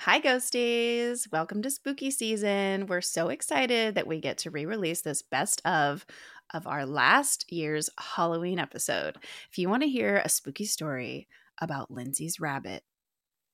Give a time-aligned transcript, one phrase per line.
[0.00, 1.30] Hi, ghosties.
[1.30, 2.86] Welcome to spooky season.
[2.86, 6.06] We're so excited that we get to re release this best of
[6.52, 9.16] of our last year's Halloween episode.
[9.50, 11.28] If you want to hear a spooky story
[11.60, 12.82] about Lindsay's rabbit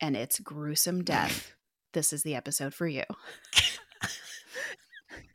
[0.00, 1.52] and its gruesome death,
[1.92, 3.02] this is the episode for you.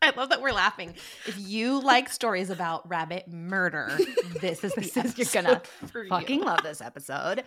[0.03, 0.95] I love that we're laughing.
[1.27, 3.95] If you like stories about rabbit murder,
[4.39, 5.59] this is the This is- episode you're gonna
[5.91, 6.09] for you.
[6.09, 7.43] fucking love this episode.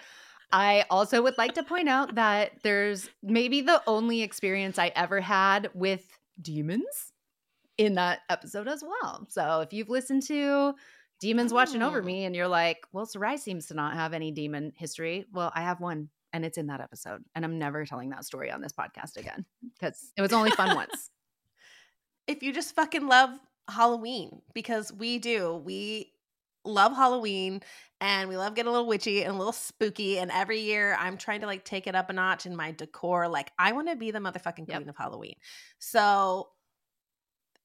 [0.53, 5.21] I also would like to point out that there's maybe the only experience I ever
[5.21, 6.07] had with
[6.41, 7.13] demons
[7.77, 9.27] in that episode as well.
[9.29, 10.75] So if you've listened to
[11.21, 12.05] Demons Watching Over Oh.
[12.05, 15.63] Me and you're like, well, Sarai seems to not have any demon history, well, I
[15.63, 17.25] have one and it's in that episode.
[17.35, 19.45] And I'm never telling that story on this podcast again
[19.79, 21.11] because it was only fun once.
[22.27, 23.31] if you just fucking love
[23.69, 26.13] Halloween, because we do, we
[26.65, 27.63] love Halloween
[28.01, 30.19] and we love getting a little witchy and a little spooky.
[30.19, 33.29] And every year I'm trying to like take it up a notch in my decor.
[33.29, 34.77] Like I want to be the motherfucking Yep.
[34.77, 35.35] queen of Halloween.
[35.79, 36.49] So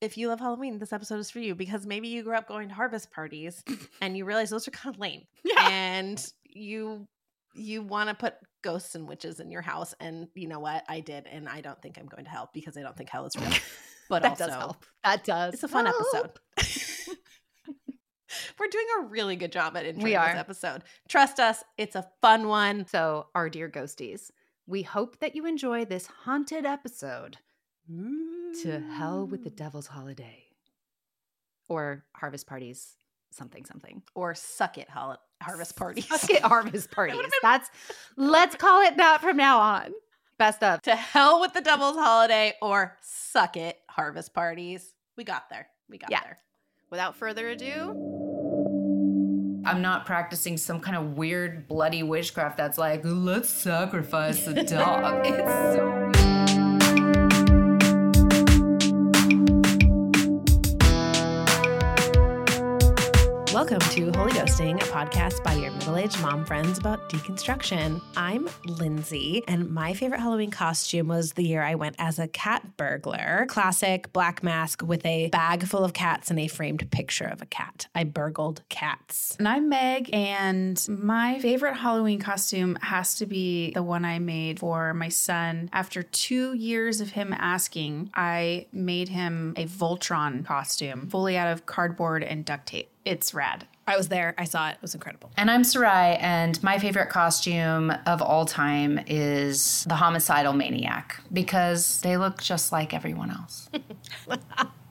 [0.01, 2.69] if you love Halloween, this episode is for you because maybe you grew up going
[2.69, 3.63] to harvest parties
[4.01, 5.23] and you realize those are kind of lame.
[5.43, 5.67] Yeah.
[5.69, 7.07] And you
[7.55, 10.99] you want to put ghosts and witches in your house and you know what i
[10.99, 13.35] did and i don't think i'm going to help because i don't think hell is
[13.37, 13.49] real
[14.09, 14.85] but that also does help.
[15.03, 15.53] That does.
[15.55, 15.95] it's a fun help.
[15.99, 16.31] episode
[18.59, 22.47] we're doing a really good job at enjoying this episode trust us it's a fun
[22.47, 24.31] one So, our dear ghosties,
[24.67, 27.37] we hope that you enjoy this haunted episode
[27.87, 29.55] to hell with the mm.
[29.55, 30.43] devil's holiday
[31.67, 32.95] or harvest parties,
[33.31, 34.01] something, something.
[34.15, 37.19] or suck it hol- harvest parties Suck it harvest parties.
[37.41, 37.69] That's
[38.17, 39.93] let's call it that from now on.
[40.37, 40.81] Best of.
[40.83, 45.97] to hell with the devil's holiday or suck it harvest parties we got there we
[45.97, 46.21] got Yeah.
[46.23, 46.37] there
[46.91, 48.28] Without further ado,
[49.69, 55.23] I'm not practicing some kind of weird bloody witchcraft that's like, let's sacrifice a dog.
[55.27, 55.98] it's so
[63.59, 68.01] Welcome to Holy Ghosting, a podcast by your middle aged mom friends about deconstruction.
[68.15, 72.77] I'm Lindsay, and my favorite Halloween costume was the year I went as a cat
[72.77, 73.47] burglar.
[73.49, 77.45] Classic black mask with a bag full of cats and a framed picture of a
[77.45, 77.87] cat.
[77.93, 79.35] I burgled cats.
[79.37, 84.61] And I'm Meg, and my favorite Halloween costume has to be the one I made
[84.61, 85.69] for my son.
[85.73, 91.65] After two years of him asking, I made him a Voltron costume, fully out of
[91.65, 92.89] cardboard and duct tape.
[93.09, 93.65] It's rad.
[93.87, 95.31] I was there, I saw it, it was incredible.
[95.35, 101.99] And I'm Sarai, and my favorite costume of all time is the homicidal maniac because
[102.01, 103.67] they look just like everyone else.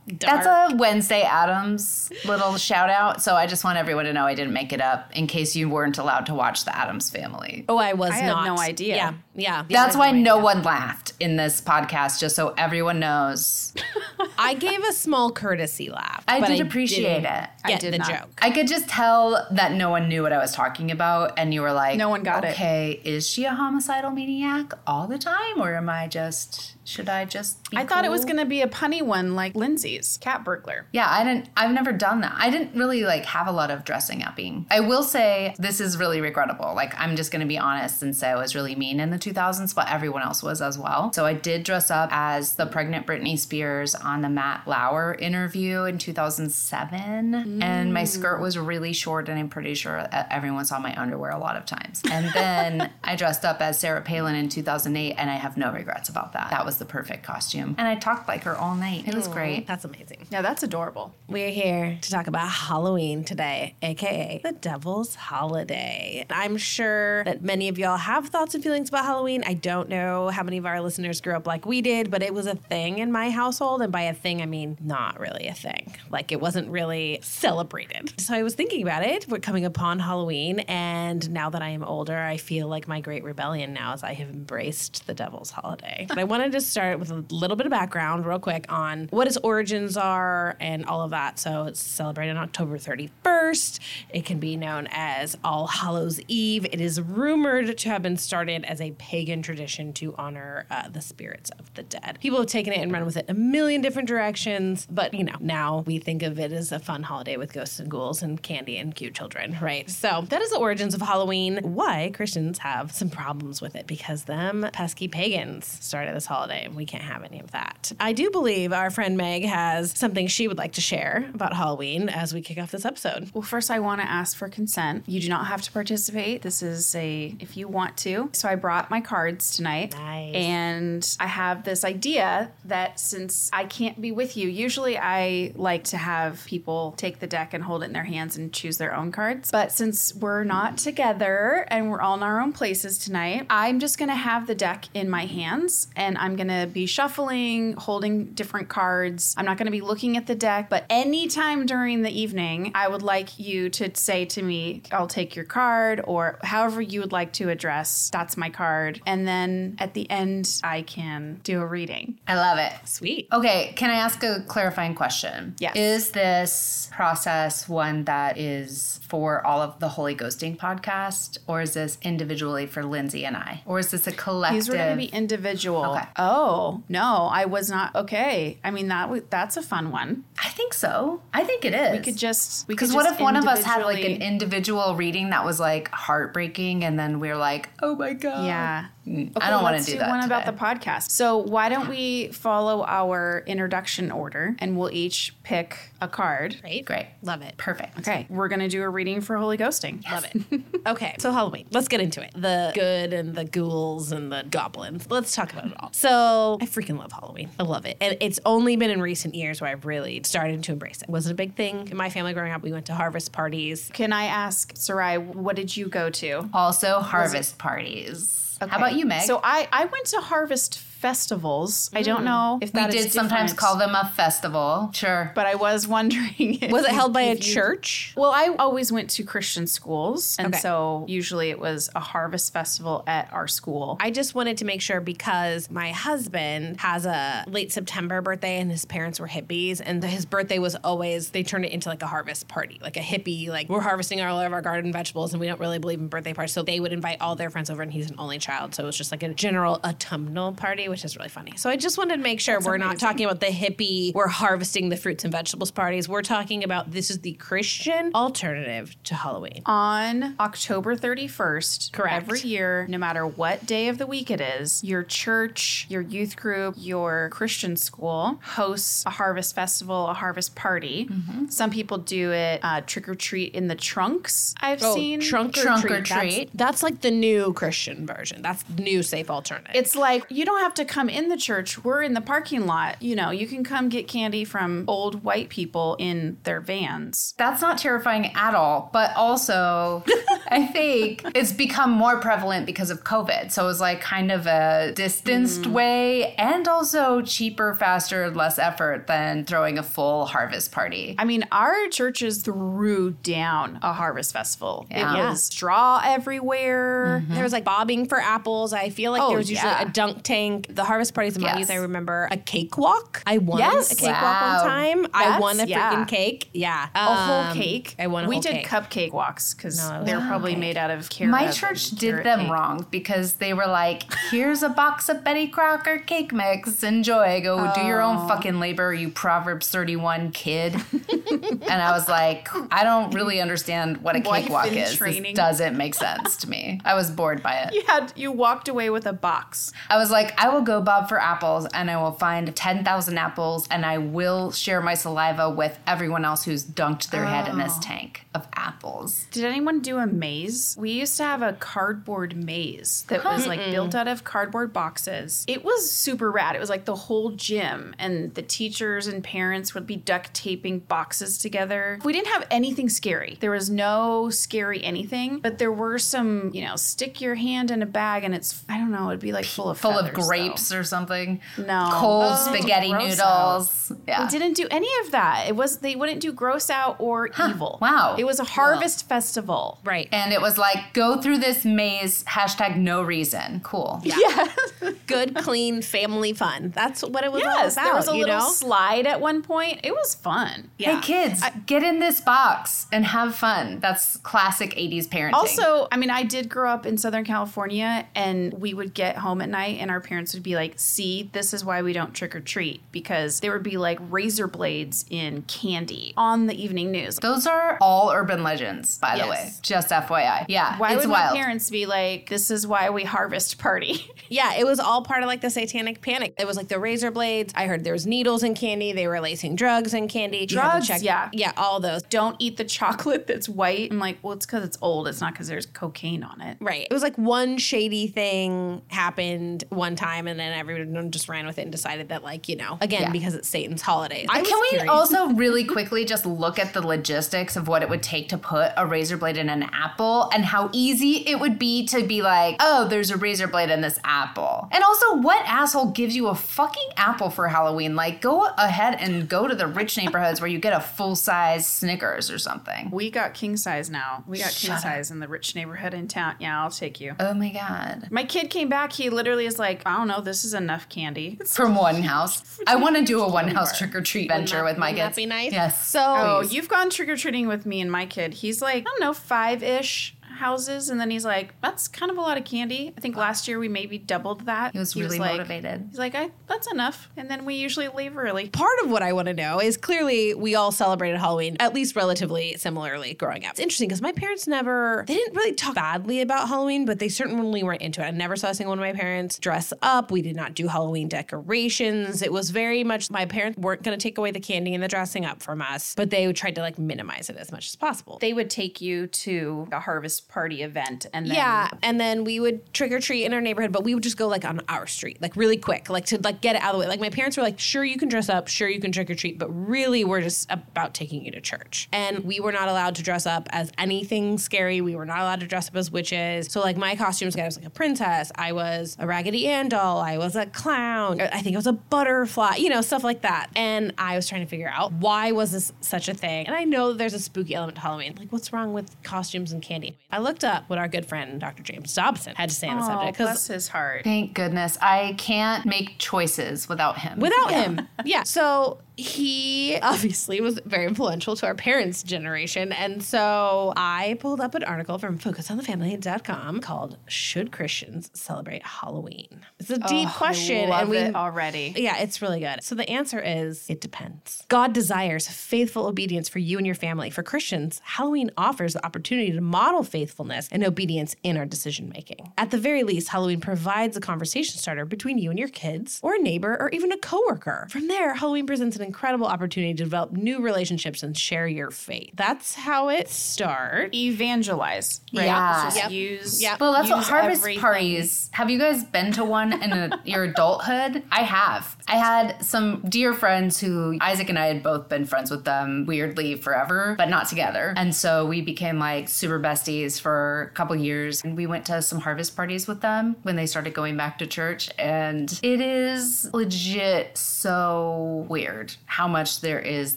[0.08, 3.22] That's a Wednesday Addams little shout out.
[3.22, 5.68] So I just want everyone to know I didn't make it up in case you
[5.68, 7.66] weren't allowed to watch the Addams family.
[7.68, 8.46] Oh, I was I had not.
[8.46, 8.96] no idea.
[8.96, 9.64] Yeah, yeah.
[9.68, 13.72] That's why no one laughed in this podcast, just so everyone knows.
[14.38, 16.24] I gave a small courtesy laugh.
[16.28, 17.50] I but did appreciate didn't it.
[17.66, 18.08] Get did the not.
[18.08, 18.28] joke.
[18.42, 21.62] I could just tell that no one knew what I was talking about, and you
[21.62, 22.52] were like, No one got it.
[22.52, 26.74] okay, is she a homicidal maniac all the time, or am I just?
[26.84, 27.70] Should I just?
[27.70, 30.86] Be I thought it was going to be a punny one like Lindsay's cat burglar.
[30.90, 31.50] Yeah, I didn't.
[31.54, 32.34] I've never done that.
[32.38, 34.66] I didn't really like have a lot of dressing upping.
[34.70, 36.72] I will say this is really regrettable.
[36.74, 39.18] Like I'm just going to be honest and say I was really mean in the
[39.32, 41.12] 2000s, but everyone else was as well.
[41.12, 45.84] So I did dress up as the pregnant Britney Spears on the Matt Lauer interview
[45.84, 50.98] in 2007, and my skirt was really short, and I'm pretty sure everyone saw my
[51.00, 52.02] underwear a lot of times.
[52.10, 56.08] And then I dressed up as Sarah Palin in 2008, and I have no regrets
[56.08, 56.50] about that.
[56.50, 59.06] That was the perfect costume, and I talked like her all night.
[59.06, 59.66] It was great.
[59.66, 60.26] That's amazing.
[60.30, 61.14] Yeah, that's adorable.
[61.28, 66.26] We're here to talk about Halloween today, aka the Devil's Holiday.
[66.30, 69.17] I'm sure that many of y'all have thoughts and feelings about Halloween.
[69.18, 72.32] I don't know how many of our listeners grew up like we did, but it
[72.32, 73.82] was a thing in my household.
[73.82, 75.92] And by a thing, I mean, not really a thing.
[76.08, 78.14] Like it wasn't really celebrated.
[78.20, 79.26] So I was thinking about it.
[79.28, 83.24] We're coming upon Halloween, and now that I am older, I feel like my great
[83.24, 86.06] rebellion now is I have embraced the devil's holiday.
[86.18, 89.26] But I wanted to start with a little bit of background, real quick, on what
[89.26, 91.38] its origins are and all of that.
[91.38, 93.78] So it's celebrated on October 31st.
[94.10, 96.64] It can be known as All Hallows Eve.
[96.66, 101.00] It is rumored to have been started as a pagan tradition to honor uh, the
[101.00, 102.18] spirits of the dead.
[102.20, 105.36] People have taken it and run with it a million different directions, but you know,
[105.40, 108.76] now we think of it as a fun holiday with ghosts and ghouls and candy
[108.76, 109.88] and cute children, right?
[109.88, 111.58] So that is the origins of Halloween.
[111.62, 116.74] Why Christians have some problems with it because them pesky pagans started this holiday and
[116.74, 117.92] we can't have any of that.
[118.00, 122.08] I do believe our friend Meg has something she would like to share about Halloween
[122.08, 123.30] as we kick off this episode.
[123.32, 125.04] Well, first, I want to ask for consent.
[125.06, 126.42] You do not have to participate.
[126.42, 128.30] This is a if you want to.
[128.32, 129.94] So I brought my cards tonight.
[129.94, 130.34] Nice.
[130.34, 135.84] And I have this idea that since I can't be with you, usually I like
[135.84, 138.94] to have people take the deck and hold it in their hands and choose their
[138.94, 139.50] own cards.
[139.50, 143.98] But since we're not together and we're all in our own places tonight, I'm just
[143.98, 148.26] going to have the deck in my hands and I'm going to be shuffling, holding
[148.26, 149.34] different cards.
[149.36, 152.88] I'm not going to be looking at the deck, but anytime during the evening, I
[152.88, 157.12] would like you to say to me, I'll take your card or however you would
[157.12, 158.77] like to address, that's my card.
[159.06, 162.18] And then at the end, I can do a reading.
[162.26, 162.72] I love it.
[162.84, 163.28] Sweet.
[163.32, 165.54] Okay, can I ask a clarifying question?
[165.58, 165.76] Yes.
[165.76, 171.74] Is this process one that is for all of the Holy Ghosting podcast, or is
[171.74, 173.62] this individually for Lindsay and I?
[173.66, 174.58] Or is this a collective?
[174.58, 175.84] These were going to be individual.
[175.84, 176.06] Okay.
[176.16, 177.94] Oh, no, I was not.
[177.94, 178.58] Okay.
[178.62, 180.24] I mean, that w- that's a fun one.
[180.42, 181.22] I think so.
[181.32, 181.98] I think it is.
[181.98, 182.68] We could just.
[182.68, 186.84] Because what if one of us had like an individual reading that was like heartbreaking,
[186.84, 188.46] and then we're like, oh my god.
[188.46, 188.67] Yeah.
[188.68, 188.97] Yeah.
[189.36, 190.10] I don't want let's to do that.
[190.10, 191.10] one about the podcast.
[191.10, 196.56] So why don't we follow our introduction order and we'll each pick a card.
[196.62, 196.84] Right?
[196.84, 197.06] Great.
[197.22, 197.56] Love it.
[197.56, 197.98] Perfect.
[197.98, 200.08] Okay, we're gonna do a reading for Holy Ghosting.
[200.10, 200.60] Love it.
[200.86, 201.66] okay, so Halloween.
[201.70, 202.32] Let's get into it.
[202.34, 205.10] The good and the ghouls and the goblins.
[205.10, 205.92] Let's talk about it all.
[205.92, 207.50] So I freaking love Halloween.
[207.58, 207.96] I love it.
[208.00, 211.08] And it's only been in recent years where I've really started to embrace it.
[211.08, 212.62] Wasn't a big thing in my family growing up.
[212.62, 213.90] We went to harvest parties.
[213.92, 216.48] Can I ask Sarai, what did you go to?
[216.52, 218.56] Also, harvest parties.
[218.60, 219.22] How about you, Meg?
[219.22, 221.90] So I I went to harvest festivals.
[221.94, 222.24] I don't hmm.
[222.24, 224.90] know if we that is did sometimes different, call them a festival.
[224.92, 225.30] Sure.
[225.34, 228.12] But I was wondering, if Was it held by a if you- church?
[228.16, 230.58] Well, I always went to Christian schools, and Okay.
[230.60, 233.96] so usually it was a harvest festival at our school.
[234.00, 238.70] I just wanted to make sure because my husband has a late September birthday and
[238.70, 242.06] his parents were hippies and his birthday was always they turned it into like a
[242.06, 245.46] harvest party, like a hippie, like we're harvesting all of our garden vegetables and we
[245.46, 246.52] don't really believe in birthday parties.
[246.52, 248.74] So they would invite all their friends over and he's an only child.
[248.74, 251.54] So it was just like a general autumnal party, which is really funny.
[251.56, 254.88] So I just wanted to make sure we're not talking about the hippie, we're harvesting
[254.88, 256.08] the fruits and vegetables parties.
[256.08, 259.62] We're talking about this is the Christian alternative to Halloween.
[259.66, 262.14] on October 31st, Correct.
[262.14, 266.36] every year, no matter what day of the week it is, your church, your youth
[266.36, 271.08] group, your Christian school hosts a harvest festival, a harvest party.
[271.48, 274.54] Some people do it uh, trick or treat in the trunks.
[274.60, 275.92] I've seen Oh, trunk or Trunk treat.
[275.92, 276.50] or That's- treat.
[276.54, 278.42] That's, like the new Christian version.
[278.42, 279.72] That's new safe alternative.
[279.74, 281.84] It's like you don't have to come in the church.
[281.84, 283.02] We're in the parking lot.
[283.02, 287.34] You know, you can come get candy from old white people in their vans.
[287.36, 288.90] That's not terrifying at all.
[288.92, 290.04] But also,
[290.48, 293.52] I think it's become more prevalent because of COVID.
[293.52, 295.72] So it was like kind of a distanced mm.
[295.72, 301.14] way and also cheaper, faster, less effort than throwing a full harvest party.
[301.18, 304.86] I mean, our churches threw down a harvest festival.
[304.90, 305.26] Yeah.
[305.26, 307.20] It was straw everywhere.
[307.22, 307.34] Mm-hmm.
[307.34, 308.72] There was like bobbing for apples.
[308.72, 309.82] I feel like Oh, there was usually yeah.
[309.82, 310.67] a dunk tank.
[310.68, 311.70] The harvest parties in my Yes.
[311.70, 313.22] I remember a cakewalk.
[313.26, 313.90] I won Yes.
[313.92, 314.58] a cakewalk Wow.
[314.62, 315.06] one time.
[315.14, 316.04] I That's- won a freaking yeah.
[316.04, 316.50] cake.
[316.52, 316.86] Yeah.
[316.94, 317.94] A whole Um, cake.
[317.98, 318.68] I won a we whole did cake.
[318.68, 320.60] cupcake walks because No, they're probably cake.
[320.60, 321.30] made out of carrot.
[321.30, 322.50] My and church did them cake.
[322.50, 326.82] wrong because they were like, here's a box of Betty Crocker cake mix.
[326.82, 327.40] Enjoy.
[327.42, 330.74] Go do your own fucking labor, you Proverbs 31 kid.
[331.30, 334.94] and I was like, I don't really understand what a cakewalk is.
[334.96, 335.22] training.
[335.22, 336.80] This doesn't make sense to me.
[336.84, 337.74] I was bored by it.
[337.74, 339.72] You had you walked away with a box.
[339.88, 343.66] I was like, I will go bob for apples and I will find 10,000 apples
[343.70, 347.64] and I will share my saliva with everyone else who's dunked their head in Oh.
[347.64, 349.26] this tank of apples.
[349.30, 350.76] Did anyone do a maze?
[350.78, 353.70] We used to have a cardboard maze that was like hmm.
[353.70, 355.44] built out of cardboard boxes.
[355.48, 356.54] It was super rad.
[356.56, 360.80] It was like the whole gym, and the teachers and parents would be duct taping
[360.80, 361.98] boxes together.
[362.04, 363.36] We didn't have anything scary.
[363.40, 367.82] There was no scary anything, but there were some, you know, stick your hand in
[367.82, 370.26] a bag and it's, I don't know, it'd be like full of Full of feathers,
[370.26, 371.40] grave grapes or something.
[371.56, 371.88] No.
[371.92, 373.92] Cold Oh, spaghetti noodles.
[374.06, 374.24] Yeah.
[374.24, 375.46] They didn't do any of that.
[375.48, 377.78] It was they wouldn't do gross out or evil.
[377.80, 378.16] Wow.
[378.18, 379.78] It was a harvest festival.
[379.84, 380.08] Right.
[380.12, 383.60] and it was like, go through this maze, hashtag no reason.
[383.62, 384.00] Cool.
[384.04, 384.48] Yeah.
[385.06, 386.70] Good, clean family fun.
[386.74, 387.84] That's what it was Yes, all about.
[387.84, 388.48] there was a you little know?
[388.50, 389.80] slide at one point.
[389.82, 390.70] It was fun.
[390.78, 391.00] Yeah.
[391.00, 393.80] Hey kids, get in this box and have fun.
[393.80, 395.32] That's classic 80s parenting.
[395.34, 399.40] Also, I mean, I did grow up in Southern California, and we would get home
[399.40, 402.34] at night, and our parents would be like, "See, this is why we don't trick
[402.34, 407.16] or treat," because there would be like razor blades in candy on the evening news.
[407.16, 409.50] those are all urban legends, by the way.
[409.62, 410.44] Just FYI.
[410.48, 410.78] Yeah.
[410.78, 411.34] Why it's would wild.
[411.34, 414.10] my parents be like, "This is why we harvest party"?
[414.30, 416.34] Yeah, it was all part of like the satanic panic.
[416.38, 417.50] It was like the razor blades.
[417.56, 418.92] I heard there was needles in candy.
[418.92, 420.46] They were lacing drugs in candy.
[420.50, 421.30] You had Drugs, yeah.
[421.32, 422.02] Yeah, all those.
[422.02, 423.90] don't eat the chocolate that's white.
[423.90, 425.08] I'm like, well, it's because it's old.
[425.08, 426.58] It's not because there's cocaine on it.
[426.60, 426.86] Right.
[426.90, 431.58] It was like one shady thing happened one time and then everyone just ran with
[431.58, 433.10] it and decided that like, you know, again, Yeah.
[433.12, 434.26] because it's Satan's holidays.
[434.28, 434.90] I And Can we curious.
[434.90, 438.72] also really quickly just look at the logistics of what it would take to put
[438.76, 442.56] a razor blade in an apple and how easy it would be to be like,
[442.60, 444.68] oh, there's a razor blade in this apple?
[444.72, 447.96] And also, what asshole gives you a fucking apple for Halloween?
[447.96, 451.66] Like, go ahead and go to the rich neighborhoods where you get a full size
[451.66, 452.90] Snickers or something.
[452.90, 454.24] We got king size now.
[454.26, 454.80] We got king up.
[454.80, 456.36] size in the rich neighborhood in town.
[456.38, 457.14] Yeah, I'll take you.
[457.20, 458.08] Oh my God.
[458.10, 458.92] My kid came back.
[458.92, 460.20] He literally is like, I don't know.
[460.20, 461.38] This is enough candy.
[461.46, 462.58] From one house.
[462.66, 465.16] I want to do a one house trick or treat venture with my kids.
[465.16, 465.52] be nice?
[465.52, 465.88] Yes.
[465.88, 468.34] So Oh, you've gone trick or treating with me and my kid.
[468.34, 470.88] He's like, I don't know, five ish houses.
[470.90, 472.92] And then he's like, that's kind of a lot of candy.
[472.96, 474.72] I think last year we maybe doubled that.
[474.72, 475.86] He was really like- motivated.
[475.90, 477.10] He's like, I, that's enough.
[477.16, 478.48] And then we usually leave early.
[478.48, 481.96] part of what I want to know is clearly we all celebrated Halloween at least
[481.96, 483.52] relatively similarly growing up.
[483.52, 487.08] It's interesting because my parents never, they didn't really talk badly about Halloween, but they
[487.08, 488.06] certainly weren't into it.
[488.06, 490.10] I never saw a single one of my parents dress up.
[490.10, 492.22] We did not do Halloween decorations.
[492.22, 494.88] It was very much my parents weren't going to take away the candy and the
[494.88, 498.18] dressing up from us, but they tried to like minimize it as much as possible.
[498.20, 502.38] They would take you to a harvest party event and then yeah, and then we
[502.38, 504.86] would trick or treat in our neighborhood, but we would just go like on our
[504.86, 506.88] street, like really quick, like to like get it out of the way.
[506.88, 509.14] Like my parents were like, "Sure, you can dress up, sure you can trick or
[509.14, 512.94] treat, but really we're just about taking you to church." And we were not allowed
[512.96, 514.80] to dress up as anything scary.
[514.80, 516.48] We were not allowed to dress up as witches.
[516.48, 519.98] So like my costumes, I was like a princess, I was a Raggedy Ann doll,
[519.98, 523.50] I was a clown, I think I was a butterfly, you know, stuff like that.
[523.56, 526.46] And I was trying to figure out why was this such a thing?
[526.46, 528.14] And I know there's a spooky element to Halloween.
[528.18, 529.96] Like, what's wrong with costumes and candy?
[530.10, 531.62] I looked up what our good friend Dr.
[531.62, 534.04] James Dobson had to say on the Oh, subject bless his heart.
[534.04, 534.78] Thank goodness.
[534.80, 537.18] I can't make choices without him.
[537.20, 538.22] without him, yeah.
[538.22, 542.72] So he obviously was very influential to our parents' generation.
[542.72, 549.46] And so I pulled up an article from focusonthefamily.com called Should Christians Celebrate Halloween?
[549.60, 550.68] It's a oh, deep question.
[550.68, 551.74] Love and we it already.
[551.76, 552.64] Yeah, it's really good.
[552.64, 554.42] So the answer is it depends.
[554.48, 557.08] God desires faithful obedience for you and your family.
[557.10, 562.32] For Christians, Halloween offers the opportunity to model faithfulness and obedience in our decision making.
[562.38, 566.14] At the very least, Halloween provides a conversation starter between you and your kids, or
[566.14, 567.66] a neighbor, or even a coworker.
[567.70, 572.10] From there, Halloween presents an incredible opportunity to develop new relationships and share your faith.
[572.14, 573.94] That's how it starts.
[573.94, 575.00] Evangelize.
[575.14, 575.26] Right?
[575.26, 575.64] Yeah.
[575.64, 575.90] Just Yep.
[575.90, 576.42] use.
[576.42, 576.60] Yep.
[576.60, 577.60] Well, that's what harvest everything.
[577.60, 578.30] parties.
[578.32, 581.02] Have you guys been to one in a, your adulthood?
[581.12, 581.76] I have.
[581.86, 585.84] I had some dear friends who Isaac and I had both been friends with them
[585.86, 587.74] weirdly forever, but not together.
[587.76, 591.22] And so we became like super besties for a couple years.
[591.24, 594.26] And we went to some harvest parties with them when they started going back to
[594.26, 594.70] church.
[594.78, 599.96] And it is legit so weird how much there is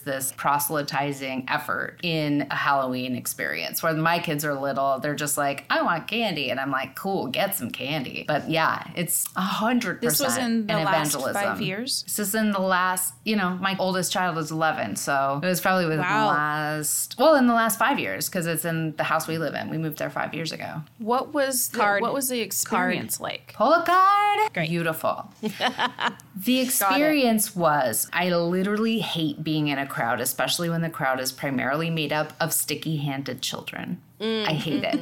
[0.00, 3.82] this proselytizing effort in a Halloween experience.
[3.82, 6.50] Where my kids are little, they're just like, I want candy.
[6.50, 8.24] And I'm like, cool, get some candy.
[8.26, 12.02] But yeah, it's a hundred percent This was in the last five years.
[12.04, 14.96] This is in the last, you know, my oldest child is 11.
[14.96, 16.28] So it was probably within Wow.
[16.28, 19.54] the last, well, in the last five years, because it's in the house we live
[19.54, 19.70] in.
[19.70, 20.82] We moved there five years ago.
[20.98, 22.02] What was the, Card.
[22.02, 23.52] what was the experience like?
[23.54, 24.52] Pull a card.
[24.54, 24.70] Great.
[24.70, 25.30] Beautiful.
[26.34, 31.32] the experience was I literally hate being in a crowd, especially when the crowd is
[31.32, 34.00] primarily made up of sticky handed children.
[34.22, 35.00] I hate it.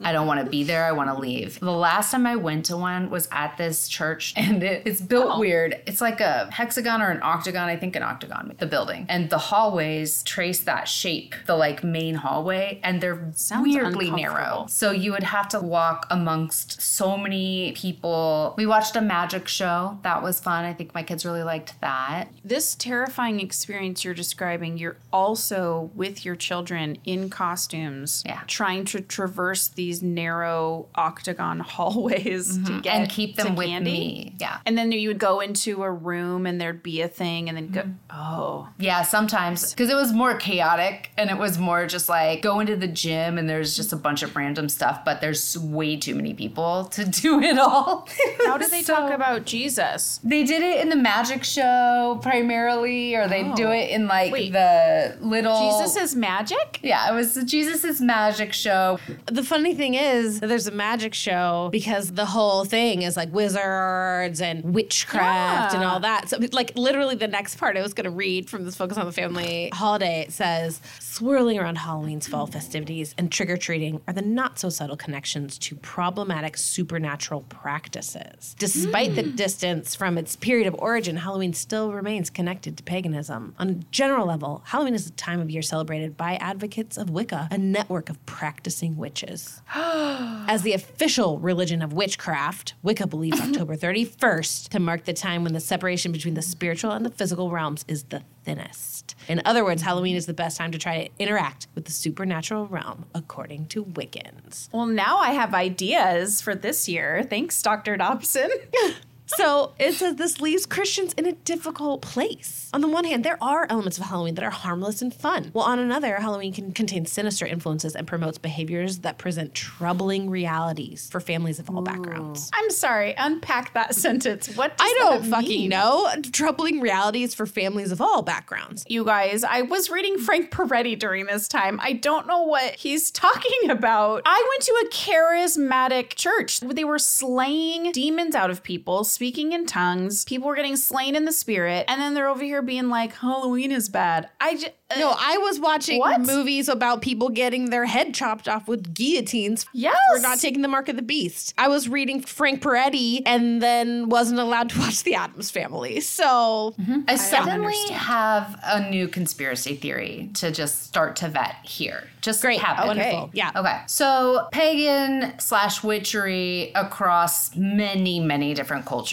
[0.00, 0.84] I don't want to be there.
[0.84, 1.58] I want to leave.
[1.58, 5.40] The last time I went to one was at this church and it, it's built
[5.40, 5.82] weird.
[5.86, 7.68] It's like a hexagon or an octagon.
[7.68, 9.06] I think an octagon, the building.
[9.08, 14.66] And the hallways trace that shape, the like main hallway, and they're Sounds weirdly narrow.
[14.68, 18.54] So you would have to walk amongst so many people.
[18.56, 19.98] We watched a magic show.
[20.02, 20.64] That was fun.
[20.70, 22.28] I think my kids really liked that.
[22.44, 28.42] This terrifying experience you're describing, you're also with your children in costumes, Yeah.
[28.46, 32.80] trying to traverse these narrow octagon hallways to mm-hmm.
[32.80, 33.90] get and keep them with candy.
[33.90, 34.36] me.
[34.38, 34.58] Yeah.
[34.64, 37.70] And then you would go into a room and there'd be a thing and then
[37.70, 37.92] go, mm-hmm.
[38.10, 38.68] oh.
[38.78, 42.76] Yeah, sometimes because it was more chaotic and it was more just like go into
[42.76, 46.32] the gym and there's just a bunch of random stuff, but there's way too many
[46.32, 48.08] people to do it all.
[48.46, 50.20] How do they talk about Jesus?
[50.22, 53.72] They did it in the magic show primarily, or they do Oh.
[53.72, 54.52] it in like Wait.
[54.52, 56.80] the little Jesus is magic?
[56.82, 58.98] Yeah, it was Jesus' magic show.
[59.26, 64.40] The funny thing is, there's a magic show because the whole thing is like wizards
[64.40, 66.28] and witchcraft and all that.
[66.28, 69.06] So, like, literally, the next part I was going to read from this Focus on
[69.06, 74.12] the Family holiday it says, swirling around Halloween's fall festivities and trick or treating are
[74.12, 78.54] the not so subtle connections to problematic supernatural practices.
[78.58, 79.36] Despite the hmm.
[79.36, 83.54] distance from its period of origin, Halloween still remains connected to paganism.
[83.58, 87.48] On a general level, Halloween is a time of year celebrated by advocates of Wicca,
[87.52, 89.62] a network of practicing witches.
[89.74, 95.52] As the official religion of witchcraft, Wicca believes October 31st to mark the time when
[95.52, 99.14] the separation between the spiritual and the physical realms is the thinnest.
[99.28, 102.66] In other words, Halloween is the best time to try to interact with the supernatural
[102.66, 104.68] realm, according to Wiccans.
[104.72, 107.22] Well, now I have ideas for this year.
[107.22, 107.96] Thanks, Dr.
[107.96, 108.50] Dobson.
[109.36, 112.68] So it says this leaves Christians in a difficult place.
[112.72, 115.66] On the one hand, there are elements of Halloween that are harmless and fun, while
[115.66, 121.20] on another, Halloween can contain sinister influences and promotes behaviors that present troubling realities for
[121.20, 122.50] families of all backgrounds.
[122.54, 124.54] I'm sorry, unpack that sentence.
[124.56, 125.70] What does I don't fucking mean?
[125.70, 126.08] know.
[126.32, 128.84] Troubling realities for families of all backgrounds.
[128.88, 131.78] You guys, I was reading Frank Peretti during this time.
[131.82, 134.22] I don't know what he's talking about.
[134.26, 136.60] I went to a charismatic church.
[136.62, 140.24] Where they were slaying demons out of people, speaking in tongues.
[140.24, 141.84] People were getting slain in the spirit.
[141.88, 144.30] And then they're over here being like, Halloween is bad.
[144.40, 144.70] I just.
[144.90, 146.22] Uh, no, I was watching What?
[146.22, 149.96] movies about people getting their head chopped off with guillotines Yes.
[150.12, 151.54] for not taking the mark of the beast.
[151.58, 156.00] I was reading Frank Peretti and then wasn't allowed to watch The Addams Family.
[156.00, 157.00] So mm-hmm.
[157.06, 158.00] I suddenly understand.
[158.00, 162.08] have a new conspiracy theory to just start to vet here.
[162.20, 162.88] Just great, have it.
[162.88, 163.52] wonderful, yeah.
[163.54, 163.80] Okay.
[163.86, 169.09] So pagan slash witchery across many, many different cultures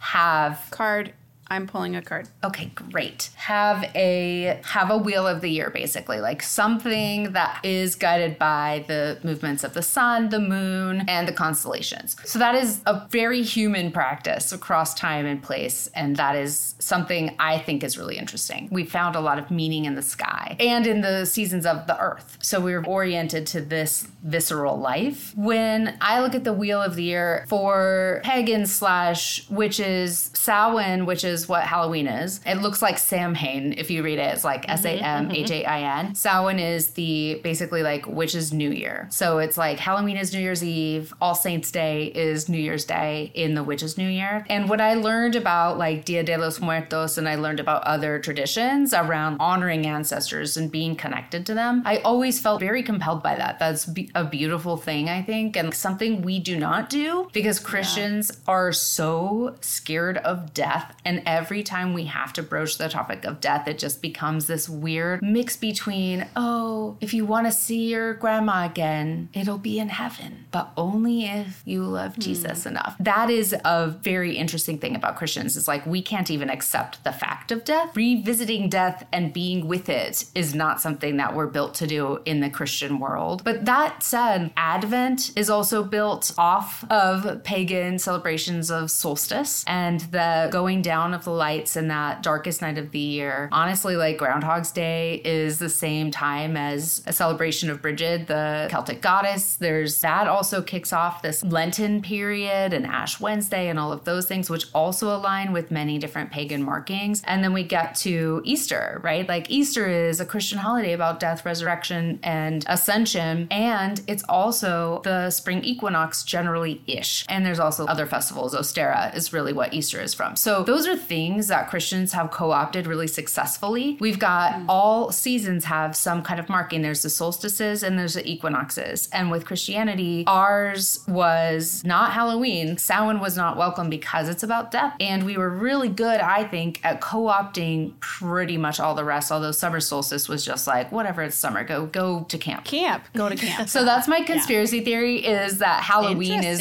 [0.00, 1.12] have Card.
[1.48, 2.28] I'm pulling a card.
[2.42, 3.30] Okay, great.
[3.36, 8.84] Have a have a wheel of the year basically, like something that is guided by
[8.88, 12.16] the movements of the sun, the moon, and the constellations.
[12.24, 17.36] So that is a very human practice across time and place, and that is something
[17.38, 18.68] I think is really interesting.
[18.72, 21.98] We found a lot of meaning in the sky and in the seasons of the
[22.00, 22.38] earth.
[22.42, 25.32] So we're oriented to this visceral life.
[25.36, 31.22] When I look at the wheel of the year for pagan slash witches, Samhain, which
[31.22, 34.32] is what Halloween is, it looks like Samhain if you read it.
[34.34, 35.34] It's like S A mm-hmm, M mm-hmm.
[35.34, 36.14] H A I N.
[36.14, 39.08] Samhain is the basically like witches' New Year.
[39.10, 43.30] So it's like Halloween is New Year's Eve, All Saints Day is New Year's Day
[43.34, 44.44] in the witches' New Year.
[44.48, 48.18] And what I learned about like Dia de los Muertos and I learned about other
[48.18, 53.34] traditions around honoring ancestors and being connected to them, I always felt very compelled by
[53.34, 53.58] that.
[53.58, 58.72] That's a beautiful thing, I think, and something we do not do because Christians are
[58.72, 60.94] so scared of death.
[61.04, 64.68] And every time we have to broach the topic of death, it just becomes this
[64.68, 69.88] weird mix between, oh, if you want to see your grandma again, it'll be in
[69.88, 72.20] heaven, but only if you love hmm.
[72.20, 72.96] Jesus enough.
[73.00, 75.56] That is a very interesting thing about Christians.
[75.56, 77.96] Is like we can't even accept the fact of death.
[77.96, 82.40] Revisiting death and being with it is not something that we're built to do in
[82.40, 83.42] the Christian world.
[83.44, 90.48] But that said, Advent is also built off of pagan celebrations of solstice and the
[90.52, 93.48] going down of the lights in that darkest night of the year.
[93.50, 99.02] Honestly, like Groundhog's Day is the same time as a celebration of Bridget, the Celtic
[99.02, 99.56] goddess.
[99.56, 104.26] There's that also kicks off this Lenten period and Ash Wednesday and all of those
[104.26, 107.22] things, which also align with many different pagan markings.
[107.24, 109.28] And then we get to Easter, right?
[109.28, 113.48] Like Easter is a Christian holiday about death, resurrection, and ascension.
[113.50, 117.24] And it's also the spring equinox generally ish.
[117.28, 118.54] And there's also other festivals.
[118.54, 120.36] Ostara is really what Easter is from.
[120.36, 123.96] So those are things that Christians have co opted really successfully.
[124.00, 124.66] We've got mm.
[124.68, 126.82] all seasons have some kind of marking.
[126.82, 129.08] There's the solstices and there's the equinoxes.
[129.12, 132.78] And with Christianity, ours was not Halloween.
[132.78, 134.94] Samhain was not welcome because it's about death.
[135.00, 139.30] And we were really good, I think, at co opting pretty much all the rest,
[139.30, 142.64] although summer solstice was just like, whatever, it's summer, go go to camp.
[142.64, 143.04] Camp.
[143.14, 143.68] Go to camp.
[143.68, 146.56] So that's my conspiracy theory is that Halloween is.